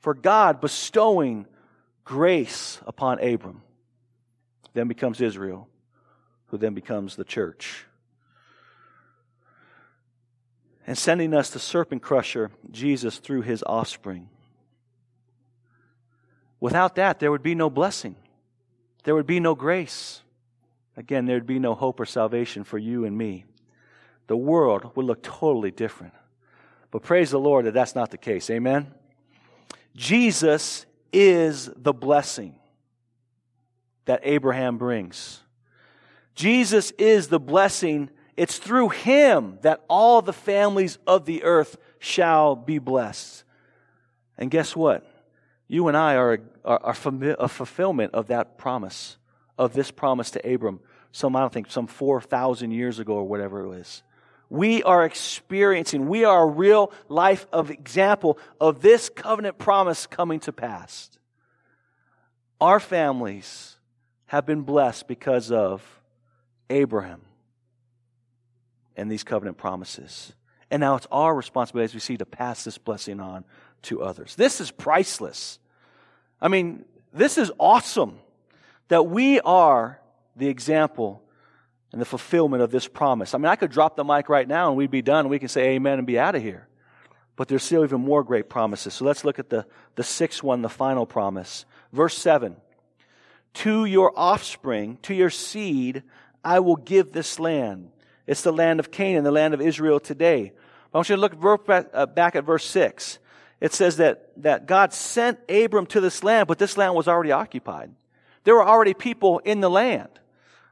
[0.00, 1.46] for God bestowing
[2.04, 3.62] grace upon Abram.
[4.74, 5.68] Then becomes Israel,
[6.46, 7.84] who then becomes the church
[10.88, 14.30] and sending us the serpent crusher, Jesus, through his offspring.
[16.60, 18.16] Without that, there would be no blessing.
[19.04, 20.22] There would be no grace.
[20.98, 23.44] Again, there'd be no hope or salvation for you and me.
[24.26, 26.12] The world would look totally different.
[26.90, 28.50] But praise the Lord that that's not the case.
[28.50, 28.88] Amen?
[29.94, 32.56] Jesus is the blessing
[34.06, 35.40] that Abraham brings.
[36.34, 42.56] Jesus is the blessing it's through him that all the families of the earth shall
[42.56, 43.44] be blessed.
[44.36, 45.08] And guess what?
[45.68, 46.96] You and I are, are, are
[47.38, 49.16] a fulfillment of that promise,
[49.58, 50.80] of this promise to Abram.
[51.12, 54.02] Some, I don't think, some 4,000 years ago or whatever it was.
[54.50, 60.40] We are experiencing, we are a real life of example of this covenant promise coming
[60.40, 61.10] to pass.
[62.60, 63.76] Our families
[64.26, 65.82] have been blessed because of
[66.70, 67.20] Abraham
[68.96, 70.32] and these covenant promises.
[70.70, 73.44] And now it's our responsibility as we see to pass this blessing on
[73.82, 74.34] to others.
[74.34, 75.58] This is priceless.
[76.40, 78.18] I mean, this is awesome
[78.88, 80.00] that we are
[80.36, 81.22] the example
[81.92, 83.34] and the fulfillment of this promise.
[83.34, 85.48] I mean, I could drop the mic right now and we'd be done we can
[85.48, 86.68] say amen and be out of here.
[87.36, 88.94] But there's still even more great promises.
[88.94, 91.64] So let's look at the, the sixth one, the final promise.
[91.92, 92.56] Verse 7
[93.54, 96.02] To your offspring, to your seed,
[96.44, 97.90] I will give this land
[98.28, 100.52] it's the land of Canaan, the land of Israel today.
[100.92, 101.32] I want you to look
[101.68, 103.18] uh, back at verse 6.
[103.58, 107.32] It says that, that God sent Abram to this land, but this land was already
[107.32, 107.90] occupied.
[108.48, 110.08] There were already people in the land.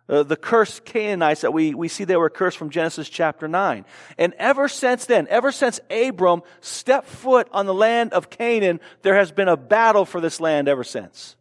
[0.08, 3.84] Uh, the cursed Canaanites that we, we see they were cursed from Genesis chapter 9.
[4.16, 9.14] And ever since then, ever since Abram stepped foot on the land of Canaan, there
[9.14, 11.36] has been a battle for this land ever since.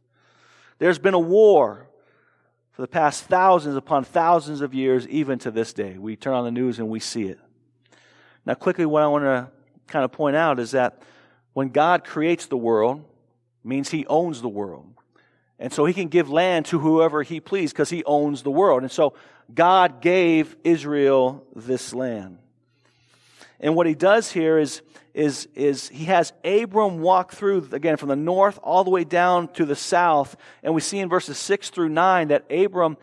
[0.78, 1.88] There's been a war
[2.74, 5.98] for the past thousands upon thousands of years, even to this day.
[5.98, 7.40] We turn on the news and we see it.
[8.46, 9.50] Now, quickly, what I want to
[9.88, 11.02] kind of point out is that
[11.54, 13.06] when God creates the world,
[13.64, 14.92] means he owns the world.
[15.60, 18.84] And so he can give land to whoever he please because he owns the world.
[18.84, 19.14] And so
[19.54, 22.40] God gave Israel this land.
[23.60, 24.82] And what he does here is,
[25.14, 29.48] is, is he has Abram walk through, again, from the north all the way down
[29.54, 30.36] to the south.
[30.62, 32.98] And we see in verses 6 through 9 that Abram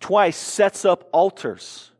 [0.00, 1.92] twice sets up altars.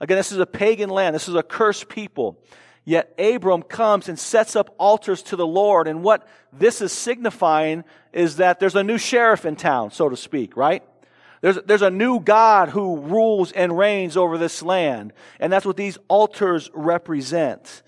[0.00, 1.14] Again, this is a pagan land.
[1.14, 2.38] This is a cursed people.
[2.88, 5.88] Yet Abram comes and sets up altars to the Lord.
[5.88, 10.16] And what this is signifying is that there's a new sheriff in town, so to
[10.16, 10.82] speak, right?
[11.42, 15.12] There's, there's a new God who rules and reigns over this land.
[15.38, 17.82] And that's what these altars represent.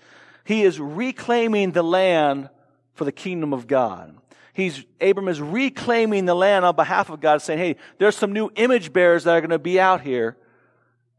[0.45, 2.51] He is reclaiming the land
[2.93, 4.15] for the kingdom of God.
[4.53, 8.51] He's, Abram is reclaiming the land on behalf of God, saying, hey, there's some new
[8.55, 10.37] image bearers that are going to be out here,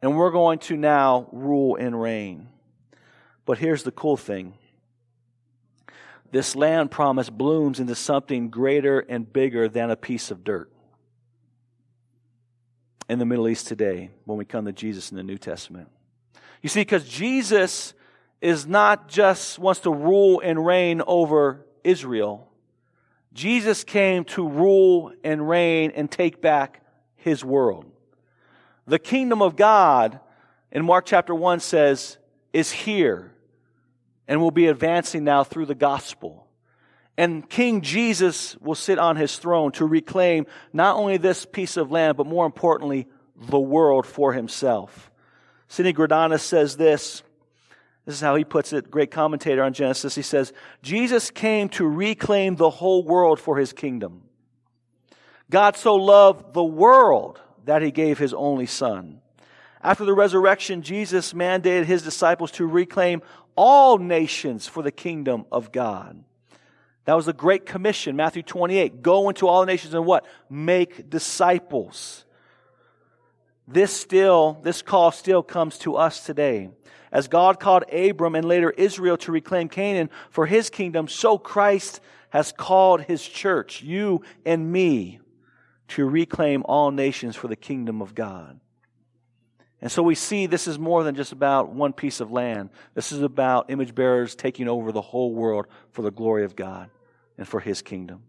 [0.00, 2.46] and we're going to now rule and reign.
[3.44, 4.54] But here's the cool thing
[6.30, 10.72] this land promise blooms into something greater and bigger than a piece of dirt
[13.08, 15.88] in the Middle East today when we come to Jesus in the New Testament.
[16.62, 17.92] You see, because Jesus
[18.40, 22.48] is not just wants to rule and reign over Israel.
[23.34, 26.82] Jesus came to rule and reign and take back
[27.16, 27.84] his world.
[28.86, 30.18] The kingdom of God
[30.70, 32.16] in Mark chapter 1 says
[32.52, 33.31] is here
[34.28, 36.46] and will be advancing now through the gospel.
[37.18, 41.90] And King Jesus will sit on his throne to reclaim not only this piece of
[41.90, 43.06] land, but more importantly,
[43.36, 45.10] the world for himself.
[45.68, 47.22] Sidney Greidanus says this.
[48.04, 50.14] This is how he puts it, great commentator on Genesis.
[50.14, 54.22] He says, Jesus came to reclaim the whole world for his kingdom.
[55.50, 59.20] God so loved the world that he gave his only son.
[59.82, 63.22] After the resurrection, Jesus mandated his disciples to reclaim
[63.56, 66.22] all nations for the kingdom of God.
[67.04, 69.02] That was the Great Commission, Matthew 28.
[69.02, 70.24] Go into all the nations and what?
[70.48, 72.24] Make disciples.
[73.66, 76.70] This still, this call still comes to us today.
[77.10, 82.00] As God called Abram and later Israel to reclaim Canaan for his kingdom, so Christ
[82.30, 85.20] has called his church, you and me,
[85.88, 88.58] to reclaim all nations for the kingdom of God.
[89.82, 92.70] And so we see this is more than just about one piece of land.
[92.94, 96.88] This is about image bearers taking over the whole world for the glory of God
[97.36, 98.22] and for his kingdom.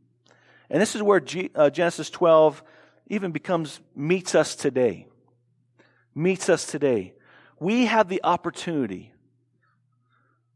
[0.71, 2.63] And this is where G, uh, Genesis 12
[3.07, 5.05] even becomes, meets us today.
[6.15, 7.13] Meets us today.
[7.59, 9.13] We have the opportunity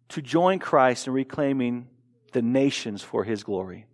[0.10, 1.90] to join Christ in reclaiming
[2.32, 3.86] the nations for his glory.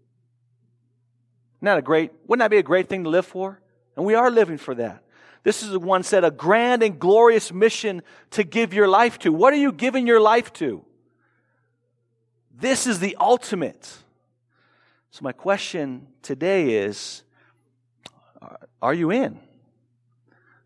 [1.61, 3.59] That a great, wouldn't that be a great thing to live for?
[3.97, 5.03] And we are living for that.
[5.43, 8.01] This is the one said, a grand and glorious mission
[8.31, 9.33] to give your life to.
[9.33, 10.85] What are you giving your life to?
[12.57, 13.85] This is the ultimate.
[15.11, 17.23] So, my question today is
[18.81, 19.39] Are you in?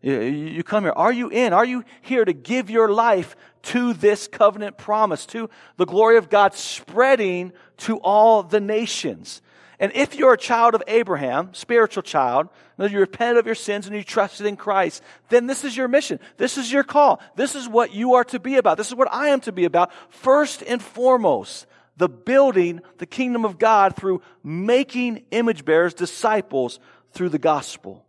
[0.00, 0.92] You come here.
[0.94, 1.52] Are you in?
[1.52, 6.30] Are you here to give your life to this covenant promise, to the glory of
[6.30, 9.42] God spreading to all the nations?
[9.80, 13.86] And if you're a child of Abraham, spiritual child, that you repent of your sins
[13.86, 16.18] and you trusted in Christ, then this is your mission.
[16.36, 17.20] This is your call.
[17.36, 18.76] This is what you are to be about.
[18.76, 19.92] This is what I am to be about.
[20.10, 26.80] First and foremost, the building the kingdom of God through making image bearers disciples
[27.12, 28.04] through the gospel.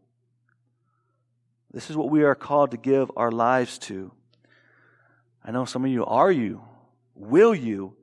[1.71, 4.12] This is what we are called to give our lives to.
[5.43, 6.62] I know some of you are you.
[7.15, 7.95] Will you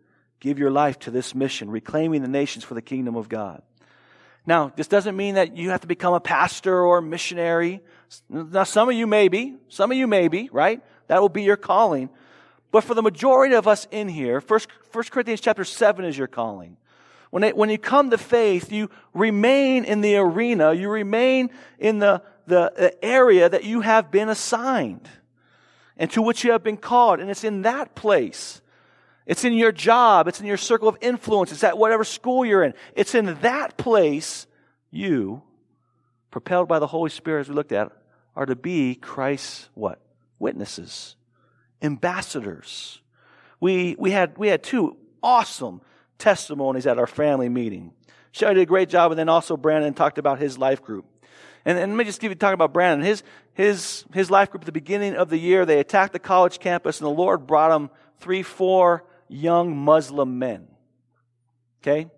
[0.46, 3.62] give your life to this mission, reclaiming the nations for the kingdom of God.
[4.46, 7.80] Now, this doesn't mean that you have to become a pastor or a missionary.
[8.30, 10.80] Now, some of you may be, some of you may be, right?
[11.08, 12.10] That will be your calling.
[12.70, 14.60] But for the majority of us in here, 1,
[14.92, 16.76] 1 Corinthians chapter 7 is your calling.
[17.30, 21.98] When, it, when you come to faith, you remain in the arena, you remain in
[21.98, 25.08] the, the area that you have been assigned
[25.96, 27.18] and to which you have been called.
[27.18, 28.60] And it's in that place
[29.26, 30.28] it's in your job.
[30.28, 31.50] It's in your circle of influence.
[31.50, 32.74] It's at whatever school you're in.
[32.94, 34.46] It's in that place
[34.90, 35.42] you,
[36.30, 37.90] propelled by the Holy Spirit as we looked at,
[38.36, 40.00] are to be Christ's what?
[40.38, 41.16] Witnesses.
[41.82, 43.00] Ambassadors.
[43.58, 45.80] We, we, had, we had two awesome
[46.18, 47.92] testimonies at our family meeting.
[48.30, 51.06] Shelly did a great job, and then also Brandon talked about his life group.
[51.64, 53.04] And, and let me just give you talk about Brandon.
[53.04, 53.22] His,
[53.54, 57.00] his, his life group at the beginning of the year, they attacked the college campus,
[57.00, 60.68] and the Lord brought them three, four young Muslim men.
[61.82, 62.10] Okay?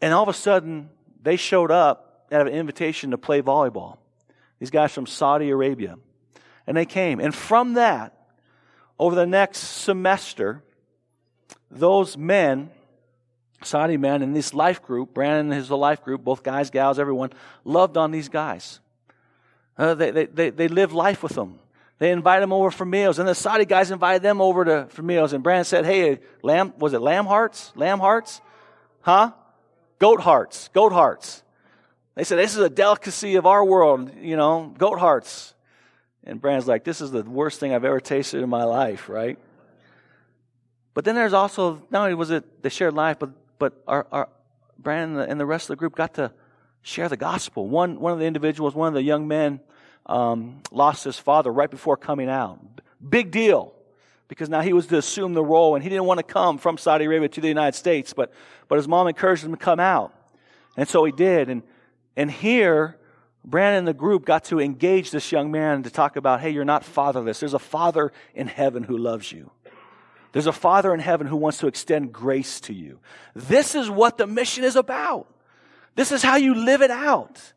[0.00, 0.90] And all of a sudden,
[1.22, 3.98] they showed up at an invitation to play volleyball.
[4.58, 5.96] These guys from Saudi Arabia.
[6.66, 7.20] And they came.
[7.20, 8.16] And from that,
[8.98, 10.62] over the next semester,
[11.70, 12.70] those men,
[13.62, 17.30] Saudi men in this life group, Brandon is a life group, both guys, gals, everyone,
[17.64, 18.80] loved on these guys.
[19.76, 21.58] Uh, they, they, they, they lived life with them.
[22.02, 25.02] They invited them over for meals, and the Saudi guys invited them over to, for
[25.02, 25.32] meals.
[25.32, 27.70] And Brandon said, "Hey, lamb was it lamb hearts?
[27.76, 28.40] Lamb hearts?
[29.02, 29.30] Huh?
[30.00, 30.68] Goat hearts?
[30.74, 31.44] Goat hearts?"
[32.16, 35.54] They said, "This is a delicacy of our world, you know, goat hearts."
[36.24, 39.38] And Brandon's like, "This is the worst thing I've ever tasted in my life, right?"
[40.94, 44.28] But then there's also not only was it the shared life, but but our, our
[44.76, 46.32] Brandon and the rest of the group got to
[46.82, 47.68] share the gospel.
[47.68, 49.60] One one of the individuals, one of the young men
[50.06, 52.60] um, lost his father right before coming out.
[53.06, 53.74] Big deal
[54.28, 56.78] because now he was to assume the role and he didn't want to come from
[56.78, 58.32] Saudi Arabia to the United States, but,
[58.68, 60.14] but his mom encouraged him to come out.
[60.76, 61.50] And so he did.
[61.50, 61.62] And,
[62.16, 62.96] and here,
[63.44, 66.64] Brandon and the group got to engage this young man to talk about, hey, you're
[66.64, 67.40] not fatherless.
[67.40, 69.50] There's a father in heaven who loves you.
[70.32, 73.00] There's a father in heaven who wants to extend grace to you.
[73.34, 75.26] This is what the mission is about.
[75.94, 77.52] This is how you live it out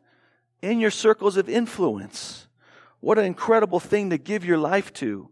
[0.62, 2.46] in your circles of influence.
[3.00, 5.28] What an incredible thing to give your life to.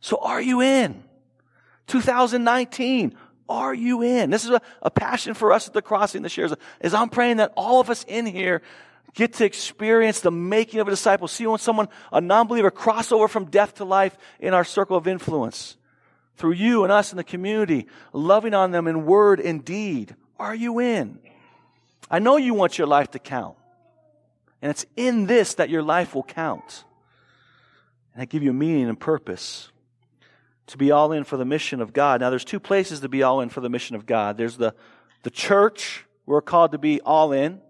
[0.00, 1.02] So are you in?
[1.86, 3.14] 2019,
[3.48, 4.30] are you in?
[4.30, 7.08] This is a, a passion for us at the crossing this year is, is I'm
[7.08, 8.62] praying that all of us in here
[9.14, 11.26] get to experience the making of a disciple.
[11.26, 15.08] See when someone, a non-believer, cross over from death to life in our circle of
[15.08, 15.76] influence.
[16.36, 20.14] Through you and us in the community, loving on them in word and deed.
[20.38, 21.18] Are you in?
[22.10, 23.56] I know you want your life to count.
[24.62, 26.84] And it's in this that your life will count.
[28.14, 29.70] And I give you meaning and purpose
[30.66, 32.20] to be all in for the mission of God.
[32.20, 34.36] Now, there's two places to be all in for the mission of God.
[34.36, 34.74] There's the,
[35.22, 37.60] the church, we're called to be all in.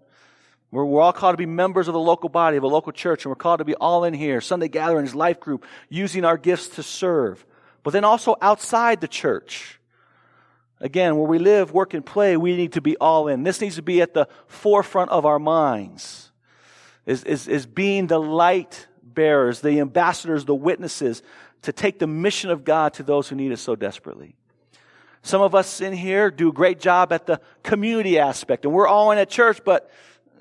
[0.69, 3.25] We're, we're all called to be members of the local body, of a local church,
[3.25, 6.69] and we're called to be all in here, Sunday gatherings, life group, using our gifts
[6.69, 7.45] to serve.
[7.83, 9.79] But then also outside the church.
[10.79, 13.43] Again, where we live, work, and play, we need to be all in.
[13.43, 16.30] This needs to be at the forefront of our minds.
[17.05, 21.23] Is, is, is being the light bearers, the ambassadors, the witnesses
[21.63, 24.35] to take the mission of God to those who need it so desperately.
[25.23, 28.87] Some of us in here do a great job at the community aspect, and we're
[28.87, 29.91] all in at church, but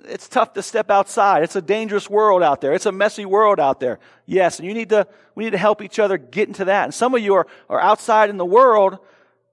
[0.05, 1.43] it's tough to step outside.
[1.43, 2.73] It's a dangerous world out there.
[2.73, 3.99] It's a messy world out there.
[4.25, 6.85] Yes, and you need to, we need to help each other get into that.
[6.85, 8.99] And some of you are, are outside in the world,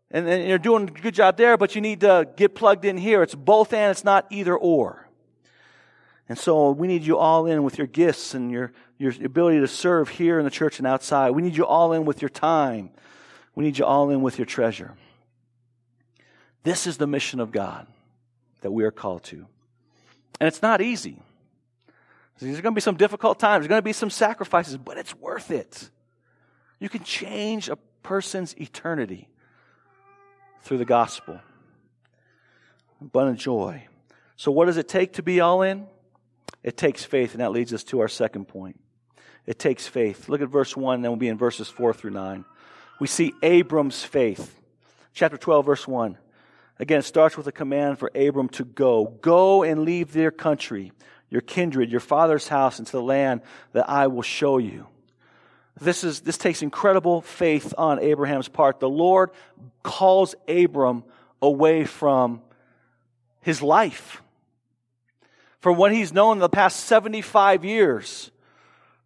[0.09, 2.95] and, and you're doing a good job there, but you need to get plugged in
[2.95, 3.21] here.
[3.21, 5.06] It's both and, it's not either or.
[6.29, 9.67] And so we need you all in with your gifts and your, your ability to
[9.67, 11.31] serve here in the church and outside.
[11.31, 12.89] We need you all in with your time.
[13.55, 14.93] We need you all in with your treasure.
[16.63, 17.87] This is the mission of God
[18.61, 19.47] that we are called to.
[20.39, 21.17] And it's not easy.
[22.39, 23.61] There's going to be some difficult times.
[23.61, 25.89] There's going to be some sacrifices, but it's worth it.
[26.79, 29.27] You can change a person's eternity
[30.61, 31.39] through the gospel.
[33.01, 33.87] Abundant joy.
[34.35, 35.87] So, what does it take to be all in?
[36.67, 38.77] It takes faith, and that leads us to our second point.
[39.45, 40.27] It takes faith.
[40.27, 42.43] Look at verse 1, then we'll be in verses 4 through 9.
[42.99, 44.53] We see Abram's faith.
[45.13, 46.17] Chapter 12, verse 1.
[46.77, 49.05] Again, it starts with a command for Abram to go.
[49.21, 50.91] Go and leave their country,
[51.29, 54.87] your kindred, your father's house, into the land that I will show you.
[55.79, 58.81] This, is, this takes incredible faith on Abraham's part.
[58.81, 59.29] The Lord
[59.83, 61.05] calls Abram
[61.41, 62.41] away from
[63.39, 64.21] his life
[65.67, 68.31] for what he's known in the past 75 years,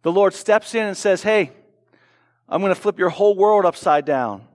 [0.02, 1.50] the Lord steps in and says, Hey,
[2.48, 4.46] I'm going to flip your whole world upside down.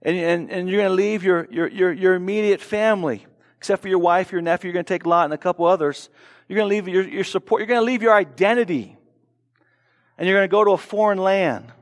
[0.00, 3.26] And, and, and you're going to leave your, your, your, your immediate family,
[3.58, 6.08] except for your wife, your nephew, you're going to take Lot and a couple others.
[6.46, 8.96] You're going to leave your, your support, you're going to leave your identity,
[10.16, 11.72] and you're going to go to a foreign land.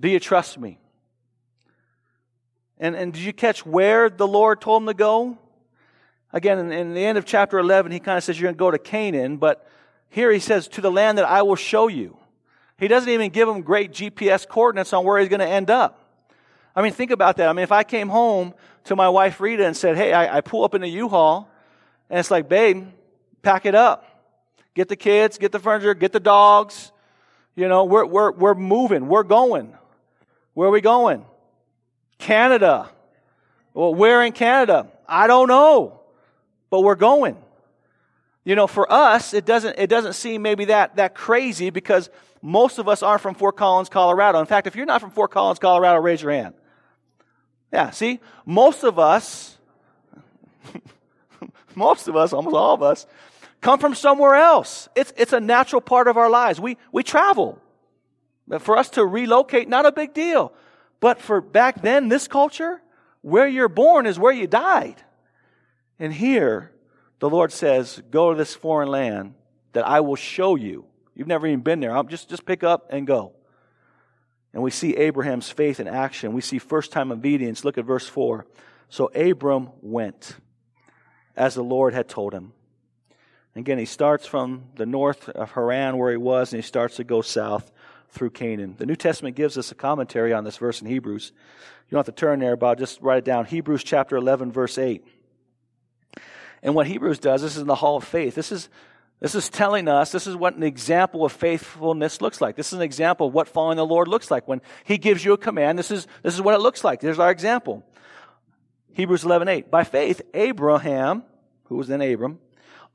[0.00, 0.80] Do you trust me?
[2.80, 5.38] And, and did you catch where the Lord told him to go?
[6.32, 8.58] Again, in, in the end of chapter 11, he kind of says you're going to
[8.58, 9.68] go to Canaan, but
[10.08, 12.16] here he says, to the land that I will show you.
[12.78, 15.98] He doesn't even give him great GPS coordinates on where he's going to end up.
[16.74, 17.48] I mean, think about that.
[17.48, 18.54] I mean, if I came home
[18.84, 21.48] to my wife Rita and said, hey, I, I pull up in a U-Haul,
[22.08, 22.88] and it's like, babe,
[23.42, 24.08] pack it up.
[24.74, 26.92] Get the kids, get the furniture, get the dogs.
[27.54, 29.06] You know, we're, we're, we're moving.
[29.06, 29.74] We're going.
[30.54, 31.26] Where are we going?
[32.18, 32.88] Canada.
[33.74, 34.88] Well, where in Canada?
[35.06, 36.01] I don't know
[36.72, 37.36] but we're going.
[38.44, 42.08] You know, for us, it doesn't, it doesn't seem maybe that, that crazy because
[42.40, 44.40] most of us aren't from Fort Collins, Colorado.
[44.40, 46.54] In fact, if you're not from Fort Collins, Colorado, raise your hand.
[47.74, 49.58] Yeah, see, most of us,
[51.74, 53.06] most of us, almost all of us,
[53.60, 54.88] come from somewhere else.
[54.96, 56.58] It's, it's a natural part of our lives.
[56.58, 57.60] We, we travel.
[58.48, 60.54] But for us to relocate, not a big deal.
[61.00, 62.80] But for back then, this culture,
[63.20, 65.02] where you're born is where you died.
[66.02, 66.72] And here,
[67.20, 69.34] the Lord says, Go to this foreign land
[69.72, 70.84] that I will show you.
[71.14, 72.02] You've never even been there.
[72.08, 73.34] just, just pick up and go.
[74.52, 76.32] And we see Abraham's faith in action.
[76.32, 77.64] We see first time obedience.
[77.64, 78.44] Look at verse 4.
[78.88, 80.34] So Abram went
[81.36, 82.52] as the Lord had told him.
[83.54, 87.04] Again, he starts from the north of Haran where he was, and he starts to
[87.04, 87.70] go south
[88.08, 88.74] through Canaan.
[88.76, 91.30] The New Testament gives us a commentary on this verse in Hebrews.
[91.86, 93.44] You don't have to turn there, but I'll just write it down.
[93.44, 95.06] Hebrews chapter 11, verse 8.
[96.62, 98.34] And what Hebrews does, this is in the hall of faith.
[98.34, 98.68] This is,
[99.20, 102.56] this is telling us, this is what an example of faithfulness looks like.
[102.56, 104.46] This is an example of what following the Lord looks like.
[104.46, 107.00] When He gives you a command, this is, this is what it looks like.
[107.00, 107.84] There's our example.
[108.94, 109.70] Hebrews 11, 8.
[109.70, 111.24] By faith, Abraham,
[111.64, 112.38] who was then Abram,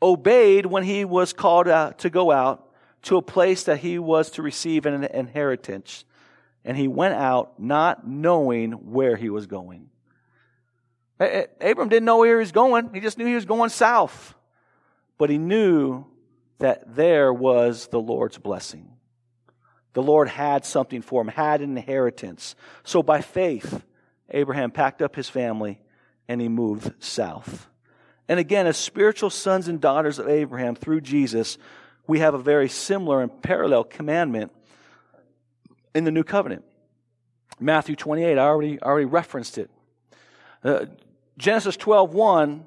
[0.02, 2.64] obeyed when he was called out to go out
[3.04, 6.06] to a place that he was to receive an inheritance.
[6.64, 9.90] And he went out not knowing where he was going.
[11.20, 12.94] Abram didn't know where he was going.
[12.94, 14.36] He just knew he was going south.
[15.18, 16.06] But he knew
[16.60, 18.94] that there was the Lord's blessing.
[19.94, 22.56] The Lord had something for him, had an inheritance.
[22.84, 23.84] So by faith,
[24.30, 25.80] Abraham packed up his family
[26.28, 27.68] and he moved south.
[28.28, 31.58] And again, as spiritual sons and daughters of Abraham through Jesus,
[32.06, 34.52] we have a very similar and parallel commandment
[35.96, 36.64] in the new covenant.
[37.60, 39.72] Matthew 28, I already, already referenced it.
[40.64, 40.86] Uh,
[41.38, 42.66] Genesis 12:1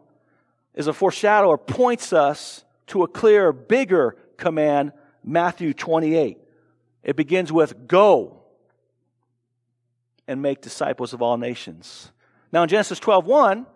[0.74, 4.92] is a foreshadow or points us to a clear, bigger command,
[5.24, 6.38] Matthew 28.
[7.02, 8.42] It begins with go
[10.28, 12.12] and make disciples of all nations.
[12.52, 13.66] Now in Genesis 12:1,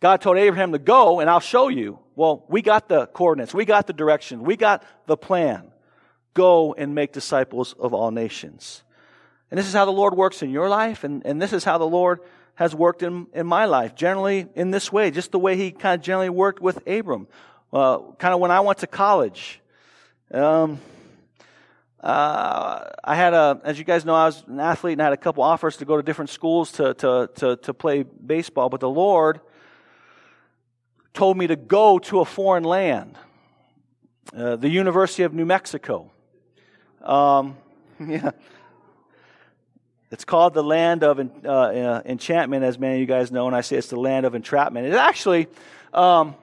[0.00, 1.98] God told Abraham to go and I'll show you.
[2.16, 5.70] Well, we got the coordinates, we got the direction, we got the plan.
[6.34, 8.82] Go and make disciples of all nations.
[9.50, 11.76] And this is how the Lord works in your life, and, and this is how
[11.78, 12.20] the Lord
[12.54, 15.98] has worked in, in my life, generally in this way, just the way He kind
[15.98, 17.26] of generally worked with Abram.
[17.72, 19.60] Uh, kind of when I went to college.
[20.32, 20.80] Um,
[22.00, 25.12] uh, I had a, as you guys know, I was an athlete and I had
[25.12, 28.80] a couple offers to go to different schools to, to, to, to play baseball, but
[28.80, 29.40] the Lord
[31.12, 33.18] told me to go to a foreign land,
[34.34, 36.10] uh, the University of New Mexico.
[37.02, 37.56] Um,
[38.00, 38.30] yeah.
[40.10, 43.54] It's called the land of uh, uh, enchantment, as many of you guys know, and
[43.54, 44.88] I say it's the land of entrapment.
[44.88, 45.46] It actually,
[45.94, 46.34] um,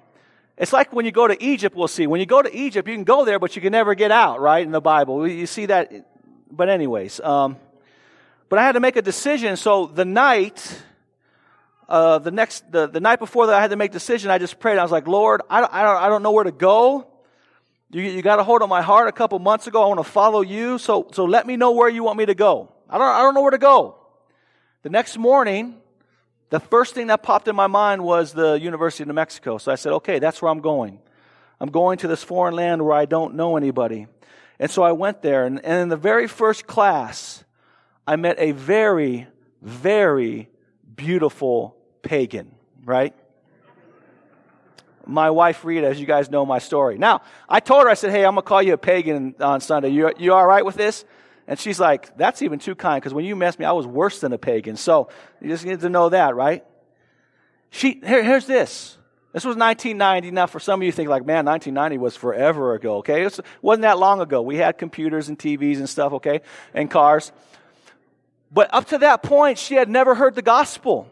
[0.58, 2.08] it's like when you go to Egypt, we'll see.
[2.08, 4.40] When you go to Egypt, you can go there, but you can never get out,
[4.40, 5.28] right, in the Bible.
[5.28, 5.92] You see that.
[6.50, 7.58] But, anyways, um,
[8.48, 9.58] but I had to make a decision.
[9.58, 10.82] So the night,
[11.90, 14.62] uh, the next, the, the night before that I had to make decision, I just
[14.62, 14.78] prayed.
[14.78, 17.06] I was like, Lord, I don't, I don't, I don't know where to go.
[17.92, 19.84] You, you got a hold of my heart a couple months ago.
[19.84, 20.78] I want to follow you.
[20.78, 22.72] So, so let me know where you want me to go.
[22.90, 23.96] I don't, I don't know where to go.
[24.84, 25.76] The next morning,
[26.50, 29.58] the first thing that popped in my mind was the University of New Mexico.
[29.58, 31.00] So I said, okay, that's where I'm going.
[31.60, 34.08] I'm going to this foreign land where I don't know anybody.
[34.60, 37.44] And so I went there, and, and in the very first class,
[38.08, 39.28] I met a very,
[39.62, 40.50] very
[40.96, 43.14] beautiful pagan, right?
[45.06, 46.98] My wife Rita, as you guys know my story.
[46.98, 49.62] Now, I told her, I said, hey, I'm going to call you a pagan on
[49.62, 49.90] Sunday.
[49.90, 51.06] You, you all right with this?
[51.48, 54.20] And she's like, that's even too kind because when you met me, I was worse
[54.20, 54.76] than a pagan.
[54.76, 55.10] So
[55.42, 56.66] you just need to know that, right?
[57.70, 58.98] She, here, here's this.
[59.34, 60.32] This was 1990.
[60.32, 63.24] Now, for some of you think like, man, 1990 was forever ago, okay?
[63.24, 64.42] It wasn't that long ago.
[64.42, 66.42] We had computers and TVs and stuff, okay?
[66.74, 67.32] And cars.
[68.52, 71.08] But up to that point, she had never heard the gospel.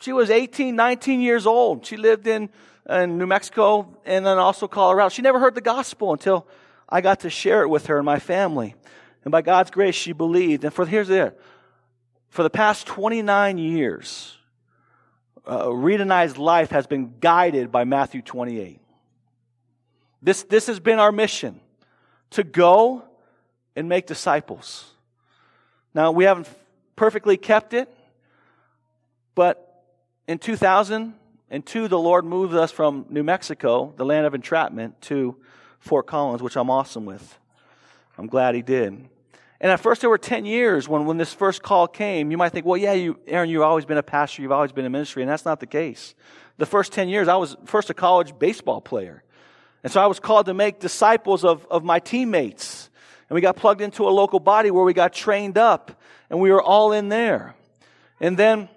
[0.00, 1.86] She was 18, 19 years old.
[1.86, 2.50] She lived in,
[2.88, 5.08] in New Mexico and then also Colorado.
[5.08, 6.46] She never heard the gospel until
[6.88, 8.74] I got to share it with her and my family.
[9.28, 10.64] And by God's grace, she believed.
[10.64, 11.38] And for here's it.
[12.30, 14.34] For the past 29 years,
[15.46, 18.80] uh, Rita and I's life has been guided by Matthew 28.
[20.22, 21.60] This, this has been our mission
[22.30, 23.02] to go
[23.76, 24.86] and make disciples.
[25.92, 26.48] Now, we haven't
[26.96, 27.94] perfectly kept it,
[29.34, 29.84] but
[30.26, 35.36] in 2002, the Lord moved us from New Mexico, the land of entrapment, to
[35.80, 37.38] Fort Collins, which I'm awesome with.
[38.16, 39.10] I'm glad he did.
[39.60, 42.30] And at first, there were 10 years when, when this first call came.
[42.30, 44.84] You might think, well, yeah, you, Aaron, you've always been a pastor, you've always been
[44.84, 46.14] in ministry, and that's not the case.
[46.58, 49.24] The first 10 years, I was first a college baseball player.
[49.82, 52.88] And so I was called to make disciples of, of my teammates.
[53.28, 56.00] And we got plugged into a local body where we got trained up,
[56.30, 57.54] and we were all in there.
[58.20, 58.68] And then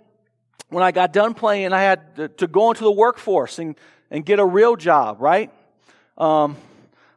[0.70, 3.76] when I got done playing, I had to, to go into the workforce and,
[4.10, 5.52] and get a real job, right?
[6.18, 6.58] Um,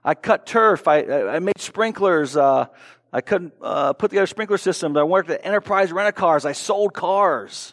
[0.05, 0.87] I cut turf.
[0.87, 2.37] I, I made sprinklers.
[2.37, 2.67] Uh,
[3.15, 4.97] I couldn't uh, put together sprinkler systems.
[4.97, 6.45] I worked at Enterprise Rent a Cars.
[6.45, 7.73] I sold cars.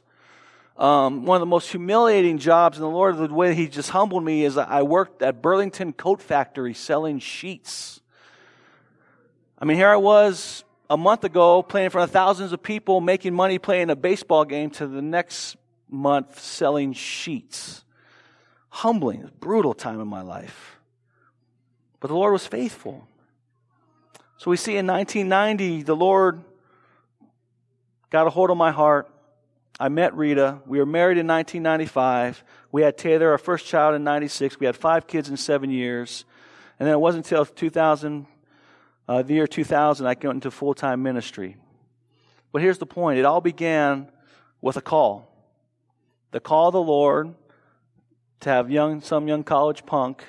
[0.78, 4.24] Um, one of the most humiliating jobs in the Lord, the way He just humbled
[4.24, 8.02] me, is I worked at Burlington Coat Factory selling sheets.
[9.58, 13.02] I mean, here I was a month ago playing in front of thousands of people,
[13.02, 15.58] making money playing a baseball game, to the next
[15.90, 17.84] month selling sheets.
[18.70, 20.80] Humbling, brutal time in my life.
[22.00, 23.08] But the Lord was faithful.
[24.42, 26.44] So we see in 1990, the Lord
[28.10, 29.08] got a hold of my heart.
[29.80, 30.62] I met Rita.
[30.66, 32.44] We were married in 1995.
[32.72, 34.60] We had Taylor, our first child, in 96.
[34.60, 36.26] We had five kids in seven years.
[36.80, 38.26] And then it wasn't until 2000,
[39.08, 41.58] uh, the year 2000, I got into full time ministry.
[42.52, 44.12] But here's the point it all began
[44.60, 45.32] with a call.
[46.32, 47.36] The call of the Lord
[48.40, 50.24] to have young, some young college punk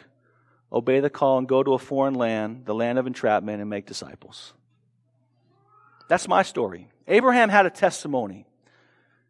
[0.73, 3.87] obey the call and go to a foreign land, the land of entrapment, and make
[3.87, 4.55] disciples.
[6.09, 6.89] That's my story.
[7.07, 8.47] Abraham had a testimony.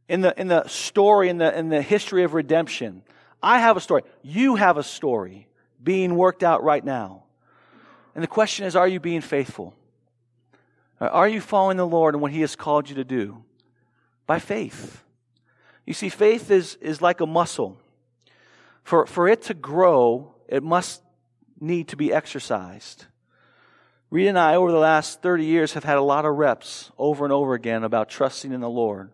[0.08, 3.02] In the, in the story, in the, in the history of redemption,
[3.42, 4.02] I have a story.
[4.22, 5.48] You have a story
[5.82, 7.24] being worked out right now.
[8.14, 9.74] And the question is, are you being faithful?
[11.00, 13.42] Are you following the Lord and what He has called you to do?
[14.26, 15.02] By faith.
[15.86, 17.78] You see, faith is, is like a muscle.
[18.84, 21.02] For, for it to grow, it must
[21.62, 23.06] need to be exercised.
[24.10, 27.24] Rita and I, over the last 30 years, have had a lot of reps over
[27.24, 29.10] and over again about trusting in the Lord.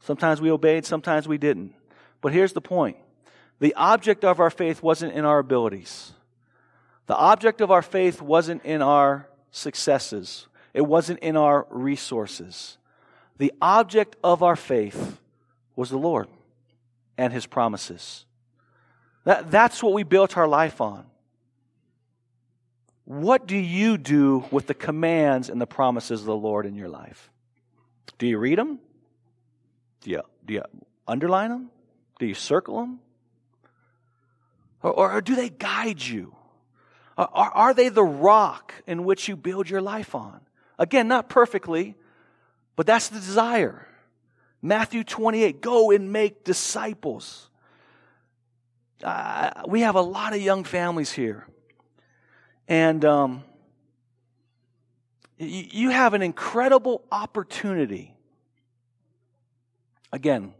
[0.00, 1.74] Sometimes we obeyed, sometimes we didn't.
[2.22, 2.96] But here's the point
[3.58, 6.12] the object of our faith wasn't in our abilities,
[7.06, 12.78] the object of our faith wasn't in our successes, it wasn't in our resources.
[13.36, 15.18] The object of our faith
[15.74, 16.28] was the Lord
[17.18, 18.24] and His promises.
[19.24, 21.04] That, that's what we built our life on.
[23.04, 26.88] What do you do with the commands and the promises of the Lord in your
[26.88, 27.30] life?
[28.18, 28.78] Do you read them?
[30.02, 30.62] Do you, do you
[31.06, 31.70] underline them?
[32.18, 33.00] Do you circle them?
[34.82, 36.34] Or, or, do they guide you?
[37.16, 40.40] Are, are they the rock in which you build your life on?
[40.78, 41.94] Again, not perfectly,
[42.76, 43.86] but that's the desire.
[44.60, 47.48] Matthew 28 go and make disciples.
[49.02, 51.46] Uh, we have a lot of young families here.
[52.68, 53.44] And um,
[55.38, 58.14] you have an incredible opportunity.
[60.12, 60.54] Again,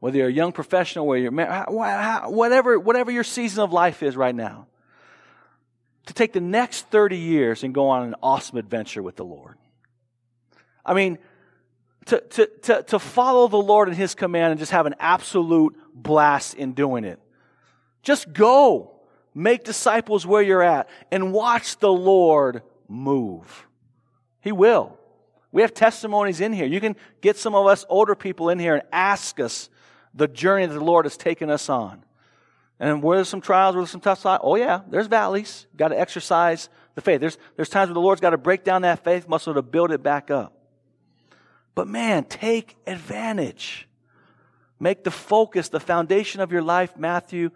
[0.00, 4.34] whether you're a young professional, whether you're whatever, whatever your season of life is right
[4.34, 4.66] now,
[6.06, 9.58] to take the next 30 years and go on an awesome adventure with the Lord.
[10.84, 11.18] I mean,
[12.06, 15.76] to, to, to, to follow the Lord and His command and just have an absolute
[15.94, 17.18] blast in doing it.
[18.02, 18.97] Just go.
[19.34, 23.66] Make disciples where you're at and watch the Lord move.
[24.40, 24.98] He will.
[25.52, 26.66] We have testimonies in here.
[26.66, 29.70] You can get some of us older people in here and ask us
[30.14, 32.04] the journey that the Lord has taken us on.
[32.80, 33.74] And were there some trials?
[33.74, 34.40] Were there some tough times?
[34.42, 35.66] Oh, yeah, there's valleys.
[35.76, 37.20] Got to exercise the faith.
[37.20, 39.90] There's, there's times where the Lord's got to break down that faith muscle to build
[39.90, 40.54] it back up.
[41.74, 43.88] But man, take advantage.
[44.80, 47.50] Make the focus, the foundation of your life, Matthew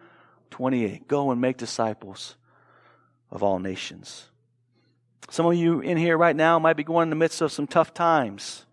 [0.53, 1.09] 28.
[1.09, 2.37] Go and make disciples
[3.31, 4.27] of all nations.
[5.31, 7.67] Some of you in here right now might be going in the midst of some
[7.67, 8.67] tough times.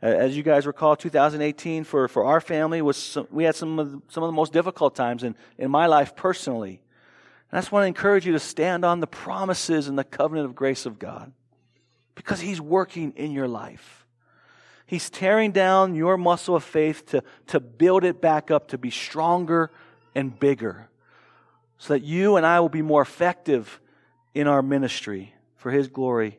[0.00, 3.90] As you guys recall, 2018 for, for our family was some, we had some of
[3.90, 6.80] the, some of the most difficult times in, in my life personally.
[7.50, 10.46] And I just want to encourage you to stand on the promises and the covenant
[10.46, 11.32] of grace of God
[12.14, 14.06] because He's working in your life.
[14.86, 18.90] He's tearing down your muscle of faith to, to build it back up to be
[18.90, 19.72] stronger
[20.14, 20.88] and bigger
[21.78, 23.80] so that you and I will be more effective
[24.34, 26.38] in our ministry for His glory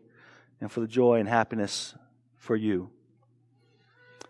[0.62, 1.96] and for the joy and happiness
[2.36, 2.90] for you.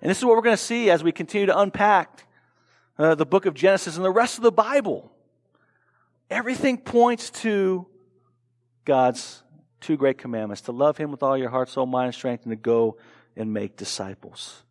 [0.01, 2.25] And this is what we're going to see as we continue to unpack
[2.97, 5.11] uh, the book of Genesis and the rest of the Bible.
[6.29, 7.87] Everything points to
[8.85, 9.41] God's
[9.81, 12.51] two great commandments to love Him with all your heart, soul, mind, and strength, and
[12.51, 12.97] to go
[13.35, 14.63] and make disciples.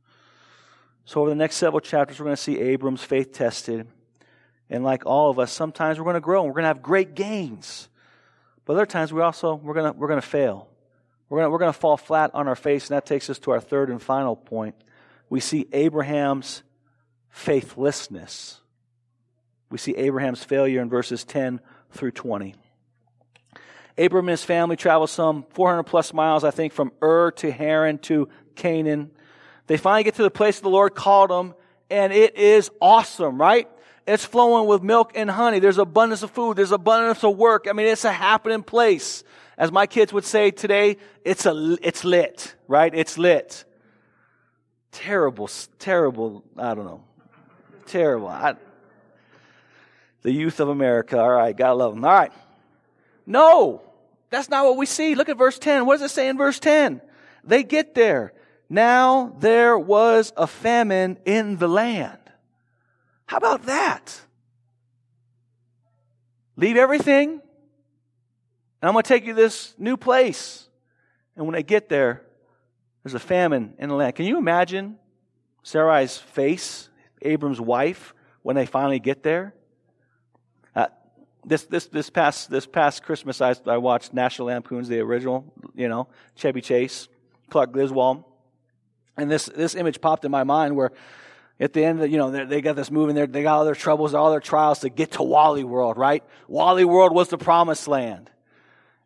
[1.05, 3.89] So, over the next several chapters, we're going to see Abram's faith tested.
[4.71, 6.83] And like all of us, sometimes we're going to grow and we're going to have
[6.83, 7.89] great gains.
[8.65, 10.69] But other times we also we're going to we're going to fail.
[11.29, 13.39] We're going to, we're going to fall flat on our face, and that takes us
[13.41, 14.75] to our third and final point.
[15.29, 16.63] We see Abraham's
[17.29, 18.61] faithlessness.
[19.71, 21.61] We see Abraham's failure in verses 10
[21.91, 22.55] through 20.
[23.99, 27.99] Abram and his family travel some 400 plus miles, I think, from Ur to Haran
[27.99, 29.11] to Canaan.
[29.67, 31.55] They finally get to the place the Lord called them,
[31.91, 33.69] and it is awesome, right?
[34.09, 35.59] It's flowing with milk and honey.
[35.59, 36.57] There's abundance of food.
[36.57, 37.67] There's abundance of work.
[37.69, 39.23] I mean, it's a happening place.
[39.59, 40.97] As my kids would say today,
[41.27, 42.95] it's a, it's lit, right?
[42.95, 43.67] It's lit.
[44.93, 47.05] Terrible, terrible, I don't know.
[47.85, 48.29] Terrible.
[48.29, 48.57] I,
[50.23, 51.21] the youth of America.
[51.21, 52.03] All right, gotta love them.
[52.03, 52.33] All right.
[53.27, 53.83] No,
[54.31, 55.17] that's not what we see.
[55.17, 55.85] Look at verse 10.
[55.85, 57.03] What does it say in verse 10?
[57.45, 58.33] They get there.
[58.71, 62.19] Now there was a famine in the land.
[63.29, 64.21] How about that?
[66.57, 70.67] Leave everything, and I'm going to take you to this new place.
[71.37, 72.23] And when they get there,
[73.05, 74.15] there's a famine in the land.
[74.15, 74.97] Can you imagine
[75.63, 76.89] Sarai's face,
[77.21, 79.55] Abram's wife, when they finally get there?
[80.75, 80.87] Uh,
[81.45, 85.89] this this this past this past Christmas, I, I watched National Lampoon's the original, you
[85.89, 87.09] know, Chevy Chase,
[87.51, 88.25] Clark Griswold,
[89.19, 90.93] and this this image popped in my mind where
[91.61, 93.75] at the end, of, you know, they got this movie, and they got all their
[93.75, 96.23] troubles, all their trials to get to Wally World, right?
[96.47, 98.31] Wally World was the promised land.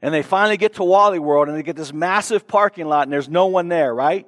[0.02, 3.12] And they finally get to Wally World, and they get this massive parking lot, and
[3.12, 4.26] there's no one there, right?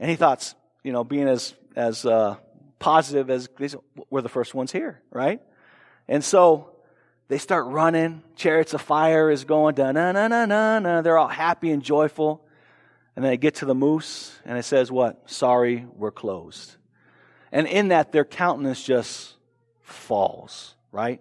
[0.00, 2.36] And he thought, you know, being as as uh,
[2.78, 3.48] positive as
[4.10, 5.40] we're the first ones here, right?
[6.08, 6.70] And so
[7.28, 8.22] they start running.
[8.36, 11.02] Chariots of fire is going, na na na na na.
[11.02, 12.44] They're all happy and joyful.
[13.14, 15.30] And then they get to the moose, and it says, What?
[15.30, 16.76] Sorry, we're closed.
[17.52, 19.34] And in that, their countenance just
[19.82, 21.20] falls, right?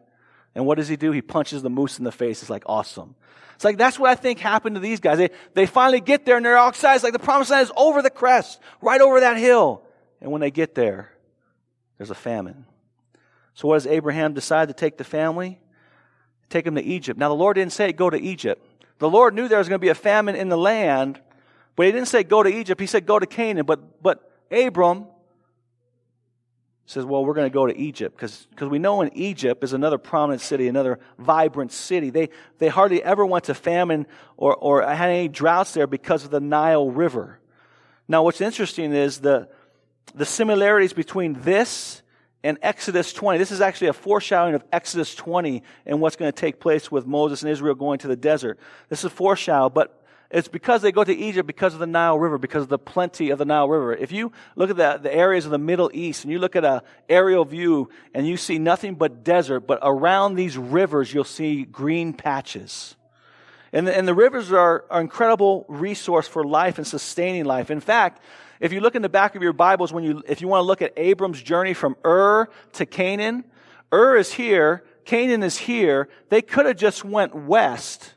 [0.55, 1.11] And what does he do?
[1.11, 2.41] He punches the moose in the face.
[2.41, 3.15] It's like, awesome.
[3.55, 5.17] It's like, that's what I think happened to these guys.
[5.17, 6.95] They, they finally get there and they're all excited.
[6.95, 9.83] It's like the promised land is over the crest, right over that hill.
[10.19, 11.11] And when they get there,
[11.97, 12.65] there's a famine.
[13.53, 15.61] So what does Abraham decide to take the family?
[16.51, 17.17] take them to Egypt.
[17.17, 18.63] Now, the Lord didn't say go to Egypt.
[18.99, 21.19] The Lord knew there was going to be a famine in the land,
[21.75, 22.79] but He didn't say go to Egypt.
[22.79, 23.65] He said go to Canaan.
[23.65, 25.07] But, but Abram
[26.85, 29.97] says, well, we're going to go to Egypt because we know in Egypt is another
[29.97, 32.09] prominent city, another vibrant city.
[32.09, 36.31] They, they hardly ever went to famine or, or had any droughts there because of
[36.31, 37.39] the Nile River.
[38.07, 39.47] Now, what's interesting is the,
[40.13, 42.01] the similarities between this
[42.43, 43.37] and Exodus 20.
[43.37, 47.05] This is actually a foreshadowing of Exodus 20 and what's going to take place with
[47.05, 48.59] Moses and Israel going to the desert.
[48.89, 50.00] This is a foreshadow, but
[50.31, 53.29] it's because they go to Egypt because of the Nile River, because of the plenty
[53.31, 53.93] of the Nile River.
[53.93, 56.63] If you look at the, the areas of the Middle East and you look at
[56.63, 61.63] an aerial view and you see nothing but desert, but around these rivers you'll see
[61.63, 62.95] green patches.
[63.73, 67.69] And the, and the rivers are an incredible resource for life and sustaining life.
[67.69, 68.21] In fact,
[68.59, 70.65] if you look in the back of your Bibles, when you, if you want to
[70.65, 73.43] look at Abram's journey from Ur to Canaan,
[73.93, 76.09] Ur is here, Canaan is here.
[76.29, 78.13] They could have just went west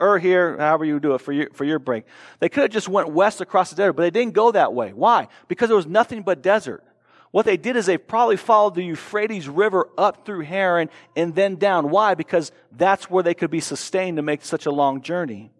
[0.00, 2.04] or here, however you do it for your, for your break.
[2.38, 4.92] They could have just went west across the desert, but they didn't go that way.
[4.92, 5.28] Why?
[5.48, 6.84] Because there was nothing but desert.
[7.30, 11.56] What they did is they probably followed the Euphrates River up through Haran and then
[11.56, 11.90] down.
[11.90, 12.14] Why?
[12.14, 15.50] Because that's where they could be sustained to make such a long journey.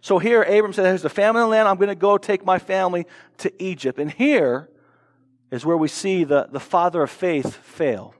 [0.00, 1.68] So here, Abram said, There's a famine in the land.
[1.68, 3.06] I'm going to go take my family
[3.38, 4.00] to Egypt.
[4.00, 4.68] And here
[5.52, 8.14] is where we see the, the father of faith fail.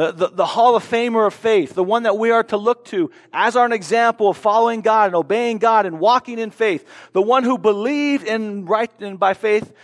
[0.00, 2.86] Uh, the, the Hall of Famer of faith, the one that we are to look
[2.86, 7.20] to as our example of following God and obeying God and walking in faith, the
[7.20, 9.74] one who believed in right and by faith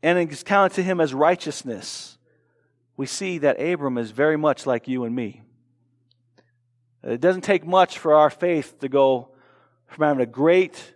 [0.00, 2.16] and is counted to him as righteousness.
[2.96, 5.42] We see that Abram is very much like you and me.
[7.02, 9.30] It doesn't take much for our faith to go
[9.88, 10.94] from having a great,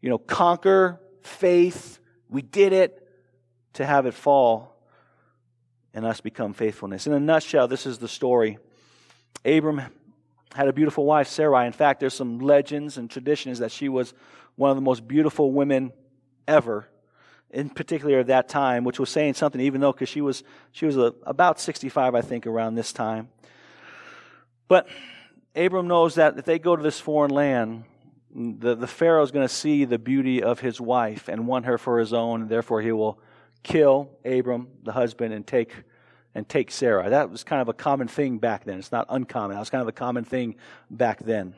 [0.00, 3.08] you know, conquer faith, we did it,
[3.74, 4.74] to have it fall
[5.94, 7.06] and us become faithfulness.
[7.06, 8.58] In a nutshell, this is the story.
[9.44, 9.82] Abram
[10.54, 11.66] had a beautiful wife, Sarai.
[11.66, 14.14] In fact, there's some legends and traditions that she was
[14.56, 15.92] one of the most beautiful women
[16.46, 16.88] ever,
[17.50, 20.86] in particular at that time, which was saying something, even though because she was she
[20.86, 23.28] was a, about 65, I think, around this time.
[24.66, 24.88] But
[25.54, 27.84] Abram knows that if they go to this foreign land,
[28.34, 31.98] the, the is going to see the beauty of his wife and want her for
[31.98, 33.18] his own, and therefore he will
[33.68, 35.72] kill Abram, the husband, and take
[36.34, 37.10] and take Sarah.
[37.10, 38.78] That was kind of a common thing back then.
[38.78, 39.56] It's not uncommon.
[39.56, 40.56] That was kind of a common thing
[40.90, 41.54] back then.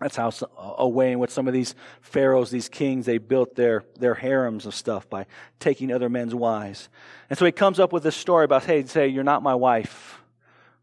[0.00, 3.84] That's how a way in which some of these pharaohs, these kings, they built their,
[3.98, 5.26] their harems of stuff by
[5.58, 6.88] taking other men's wives.
[7.28, 10.20] And so he comes up with this story about, hey, say, you're not my wife,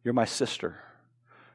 [0.04, 0.78] you're my sister.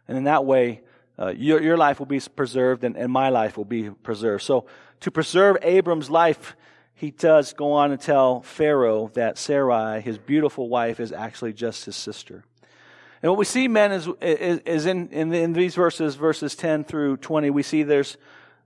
[0.09, 0.81] And in that way,
[1.19, 4.43] uh, your, your life will be preserved and, and my life will be preserved.
[4.43, 4.67] So
[5.01, 6.57] to preserve Abram's life,
[7.03, 11.85] he does go on and tell Pharaoh that Sarai, his beautiful wife, is actually just
[11.85, 12.45] his sister.
[13.21, 16.85] And what we see, men, is, is, is in, in, in, these verses, verses 10
[16.85, 18.19] through 20, we see there's,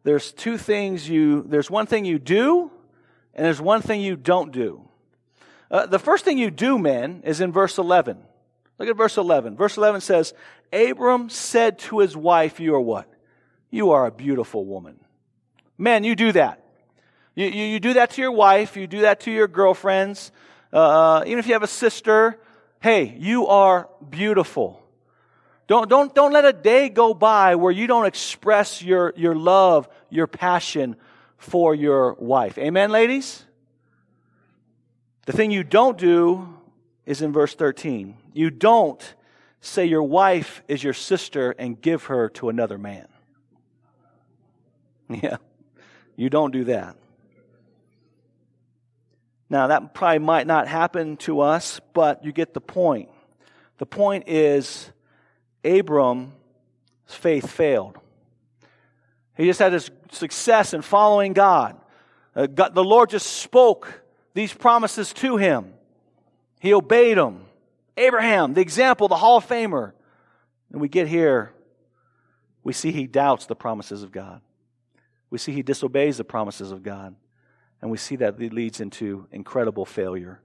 [0.03, 2.71] there's two things you, there's one thing you do,
[3.33, 4.87] and there's one thing you don't do.
[5.71, 8.19] Uh, the first thing you do, men, is in verse 11.
[8.79, 9.57] Look at verse 11.
[9.57, 10.35] Verse 11 says,
[10.75, 13.11] Abram said to his wife, You are what?
[13.71, 15.01] You are a beautiful woman.
[15.79, 16.66] Men, you do that.
[17.37, 20.33] You, you, you do that to your wife, you do that to your girlfriends,
[20.73, 22.41] uh, even if you have a sister.
[22.81, 24.83] Hey, you are beautiful.
[25.67, 29.89] Don't, don't, don't let a day go by where you don't express your, your love,
[30.09, 30.97] your passion
[31.37, 32.57] for your wife.
[32.57, 33.45] Amen, ladies?
[35.27, 36.49] The thing you don't do
[37.05, 38.17] is in verse 13.
[38.33, 39.15] You don't
[39.61, 43.09] say your wife is your sister and give her to another man.
[45.09, 45.37] Yeah,
[46.17, 46.97] you don't do that.
[49.49, 53.09] Now, that probably might not happen to us, but you get the point.
[53.79, 54.91] The point is,
[55.63, 56.33] Abram's
[57.07, 57.99] faith failed.
[59.37, 61.79] He just had his success in following God.
[62.35, 62.75] Uh, God.
[62.75, 64.03] The Lord just spoke
[64.35, 65.75] these promises to him.
[66.61, 67.45] He obeyed them.
[67.97, 69.93] Abraham, the example, the Hall of Famer.
[70.73, 71.53] And we get here,
[72.65, 74.41] we see he doubts the promises of God.
[75.31, 77.15] We see he disobeys the promises of God.
[77.87, 80.41] And we see that it leads into incredible failure.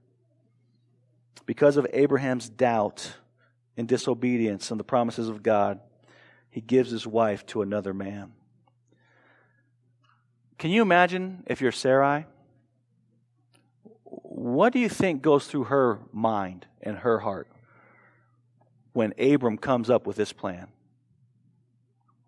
[1.44, 3.14] Because of Abraham's doubt
[3.76, 5.80] and disobedience on the promises of God,
[6.50, 8.30] he gives his wife to another man.
[10.56, 12.26] Can you imagine if you're Sarai?
[14.04, 17.48] What do you think goes through her mind and her heart
[18.92, 20.68] when Abram comes up with this plan?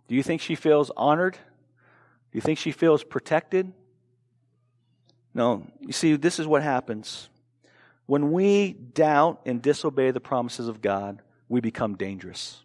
[0.09, 1.35] Do you think she feels honored?
[1.35, 3.73] Do you think she feels protected?
[5.35, 5.67] No.
[5.81, 7.29] You see, this is what happens.
[8.07, 12.63] When we doubt and disobey the promises of God, we become dangerous.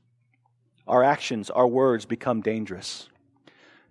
[0.87, 3.09] Our actions, our words become dangerous.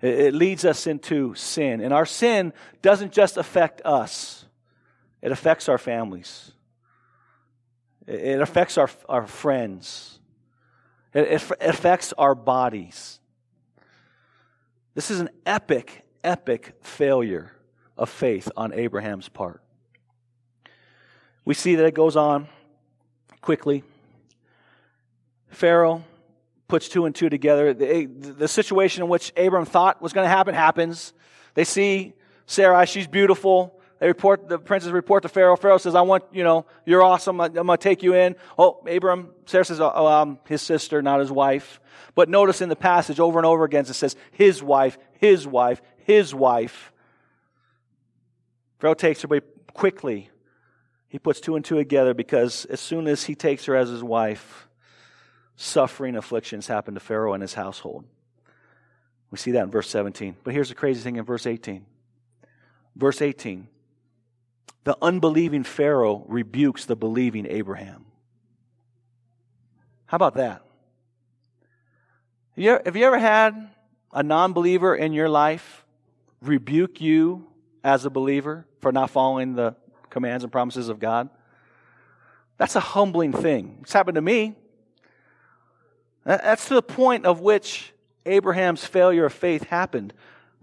[0.01, 1.81] It leads us into sin.
[1.81, 2.53] And our sin
[2.83, 4.45] doesn't just affect us,
[5.21, 6.53] it affects our families.
[8.07, 10.19] It affects our, our friends.
[11.13, 13.21] It, it affects our bodies.
[14.95, 17.53] This is an epic, epic failure
[17.99, 19.61] of faith on Abraham's part.
[21.45, 22.49] We see that it goes on
[23.41, 23.83] quickly.
[25.49, 26.05] Pharaoh
[26.69, 27.75] puts two and two together.
[27.75, 31.13] The, the situation in which Abram thought was going to happen happens.
[31.55, 32.13] They see
[32.47, 33.75] Sarai, she's beautiful.
[33.99, 35.57] They report, the princes report to Pharaoh.
[35.57, 37.41] Pharaoh says, I want, you know, you're awesome.
[37.41, 38.37] I'm going to take you in.
[38.57, 41.81] Oh, Abram, Sarah says, oh, um, his sister, not his wife.
[42.15, 45.83] But notice in the passage over and over again, it says, his wife, his wife,
[45.97, 46.93] his wife.
[48.79, 50.31] Pharaoh takes her, but quickly
[51.09, 54.03] he puts two and two together because as soon as he takes her as his
[54.03, 54.69] wife,
[55.57, 58.05] suffering afflictions happen to Pharaoh and his household.
[59.31, 60.37] We see that in verse 17.
[60.45, 61.85] But here's the crazy thing in verse 18.
[62.97, 63.69] Verse 18
[64.85, 68.07] the unbelieving Pharaoh rebukes the believing Abraham.
[70.07, 70.63] How about that?
[72.57, 73.69] Have you ever had
[74.13, 75.85] a non believer in your life
[76.41, 77.47] rebuke you
[77.85, 79.77] as a believer for not following the
[80.11, 81.29] commands and promises of God?
[82.57, 83.79] That's a humbling thing.
[83.83, 84.57] It's happened to me.
[86.25, 87.93] That's to the point of which
[88.27, 90.13] Abraham's failure of faith happened,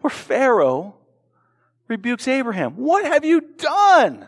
[0.01, 0.95] where Pharaoh
[1.88, 2.74] rebukes Abraham.
[2.74, 4.28] What have you done?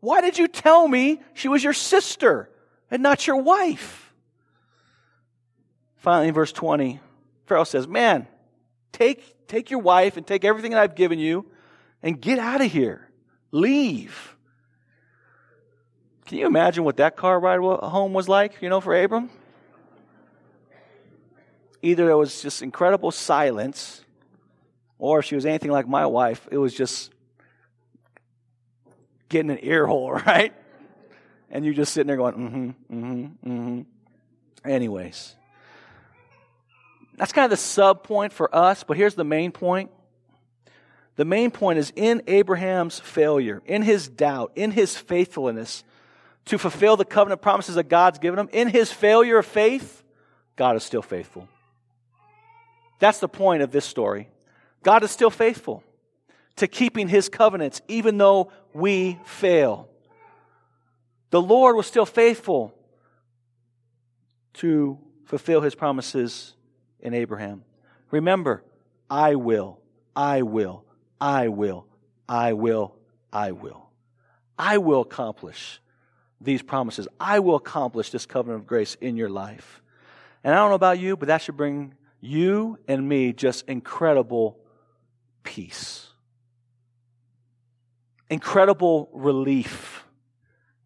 [0.00, 2.50] Why did you tell me she was your sister
[2.90, 4.12] and not your wife?
[5.96, 6.98] Finally, in verse 20,
[7.46, 8.26] Pharaoh says, Man,
[8.92, 11.46] take, take your wife and take everything that I've given you
[12.02, 13.08] and get out of here.
[13.52, 14.36] Leave.
[16.26, 19.30] Can you imagine what that car ride home was like, you know, for Abram?
[21.82, 24.04] Either there was just incredible silence
[24.98, 27.10] or if she was anything like my wife, it was just
[29.28, 30.52] getting an ear hole, right?
[31.50, 34.68] And you're just sitting there going, mm-hmm, mm-hmm, mm-hmm.
[34.68, 35.34] Anyways.
[37.16, 39.90] That's kind of the sub point for us, but here's the main point.
[41.20, 45.84] The main point is in Abraham's failure, in his doubt, in his faithfulness
[46.46, 50.02] to fulfill the covenant promises that God's given him, in his failure of faith,
[50.56, 51.46] God is still faithful.
[53.00, 54.30] That's the point of this story.
[54.82, 55.84] God is still faithful
[56.56, 59.90] to keeping his covenants, even though we fail.
[61.28, 62.74] The Lord was still faithful
[64.54, 66.54] to fulfill his promises
[66.98, 67.62] in Abraham.
[68.10, 68.64] Remember,
[69.10, 69.80] I will,
[70.16, 70.86] I will,
[71.20, 71.86] I will,
[72.28, 72.96] I will,
[73.32, 73.90] I will.
[74.58, 75.80] I will accomplish
[76.40, 77.06] these promises.
[77.18, 79.82] I will accomplish this covenant of grace in your life.
[80.42, 84.58] And I don't know about you, but that should bring you and me just incredible
[85.42, 86.08] peace,
[88.28, 90.04] incredible relief,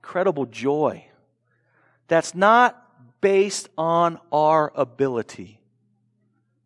[0.02, 1.04] incredible joy.
[2.08, 2.80] That's not
[3.20, 5.60] based on our ability,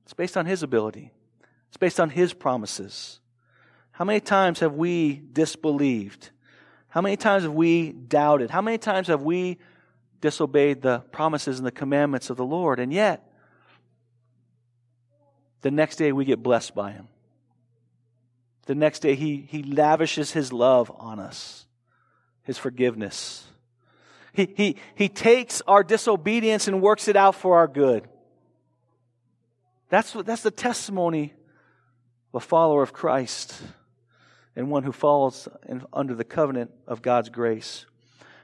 [0.05, 1.13] it's based on His ability,
[1.69, 3.21] it's based on His promises.
[3.99, 6.31] How many times have we disbelieved?
[6.87, 8.49] How many times have we doubted?
[8.49, 9.59] How many times have we
[10.21, 12.79] disobeyed the promises and the commandments of the Lord?
[12.79, 13.29] And yet,
[15.63, 17.09] the next day we get blessed by Him.
[18.67, 21.67] The next day, he, he lavishes his love on us,
[22.45, 23.49] his forgiveness.
[24.33, 28.07] He, he, he takes our disobedience and works it out for our good.
[29.89, 31.33] That's, what, that's the testimony
[32.33, 33.61] of a follower of Christ
[34.59, 37.87] and one who falls in, under the covenant of God's grace.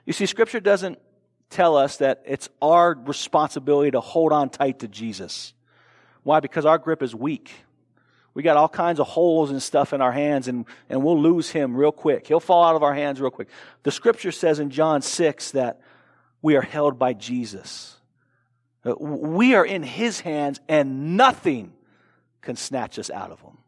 [0.06, 1.00] You see, Scripture doesn't
[1.50, 5.54] tell us that it's our responsibility to hold on tight to Jesus.
[6.22, 6.38] Why?
[6.38, 7.50] Because our grip is weak.
[8.32, 11.50] We got all kinds of holes and stuff in our hands, and, and we'll lose
[11.50, 12.28] him real quick.
[12.28, 13.48] He'll fall out of our hands real quick.
[13.82, 15.80] The scripture says in John 6 that
[16.42, 17.96] we are held by Jesus.
[18.84, 21.72] Uh, we are in his hands, and nothing
[22.40, 23.58] can snatch us out of him.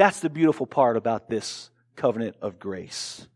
[0.00, 3.28] That's the beautiful part about this covenant of grace.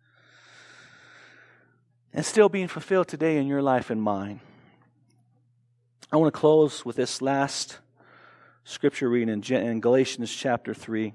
[2.15, 4.41] And still being fulfilled today in your life and mine.
[6.11, 7.81] I want to close with this last
[8.65, 11.13] scripture reading in Galatians chapter 3.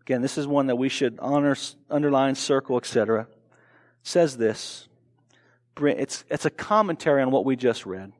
[0.00, 1.54] Again, this is one that we should honor,
[1.88, 3.28] underline, circle, etc.
[4.02, 4.88] says this.
[5.80, 8.10] It's, it's a commentary on what we just read.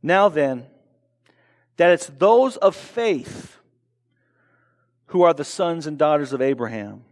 [0.00, 0.66] Now then,
[1.76, 3.58] that it's those of faith
[5.14, 7.04] who are the sons and daughters of Abraham.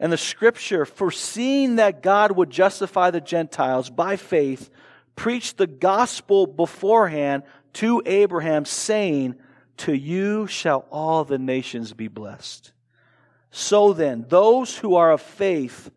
[0.00, 4.70] And the scripture, foreseeing that God would justify the Gentiles by faith,
[5.14, 9.36] preached the gospel beforehand to Abraham, saying,
[9.76, 12.72] To you shall all the nations be blessed.
[13.52, 15.92] So then, those who are of faith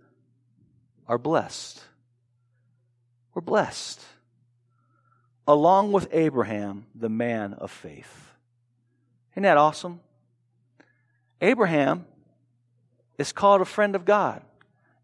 [1.07, 1.81] are blessed.
[3.33, 3.99] We're blessed.
[5.47, 8.35] Along with Abraham, the man of faith.
[9.31, 9.99] Isn't that awesome?
[11.41, 12.05] Abraham
[13.17, 14.41] is called a friend of God.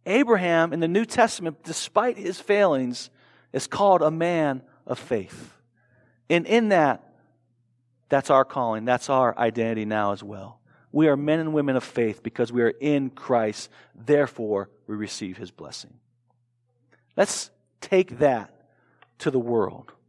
[0.06, 3.10] Abraham in the New Testament, despite his failings,
[3.54, 5.54] is called a man of faith.
[6.30, 7.14] And in that,
[8.08, 8.86] that's our calling.
[8.86, 10.60] That's our identity now as well.
[10.92, 13.70] We are men and women of faith because we are in Christ.
[13.94, 15.94] Therefore, we receive his blessing.
[17.16, 17.52] Let's
[17.82, 18.54] take that
[19.20, 19.92] to the world.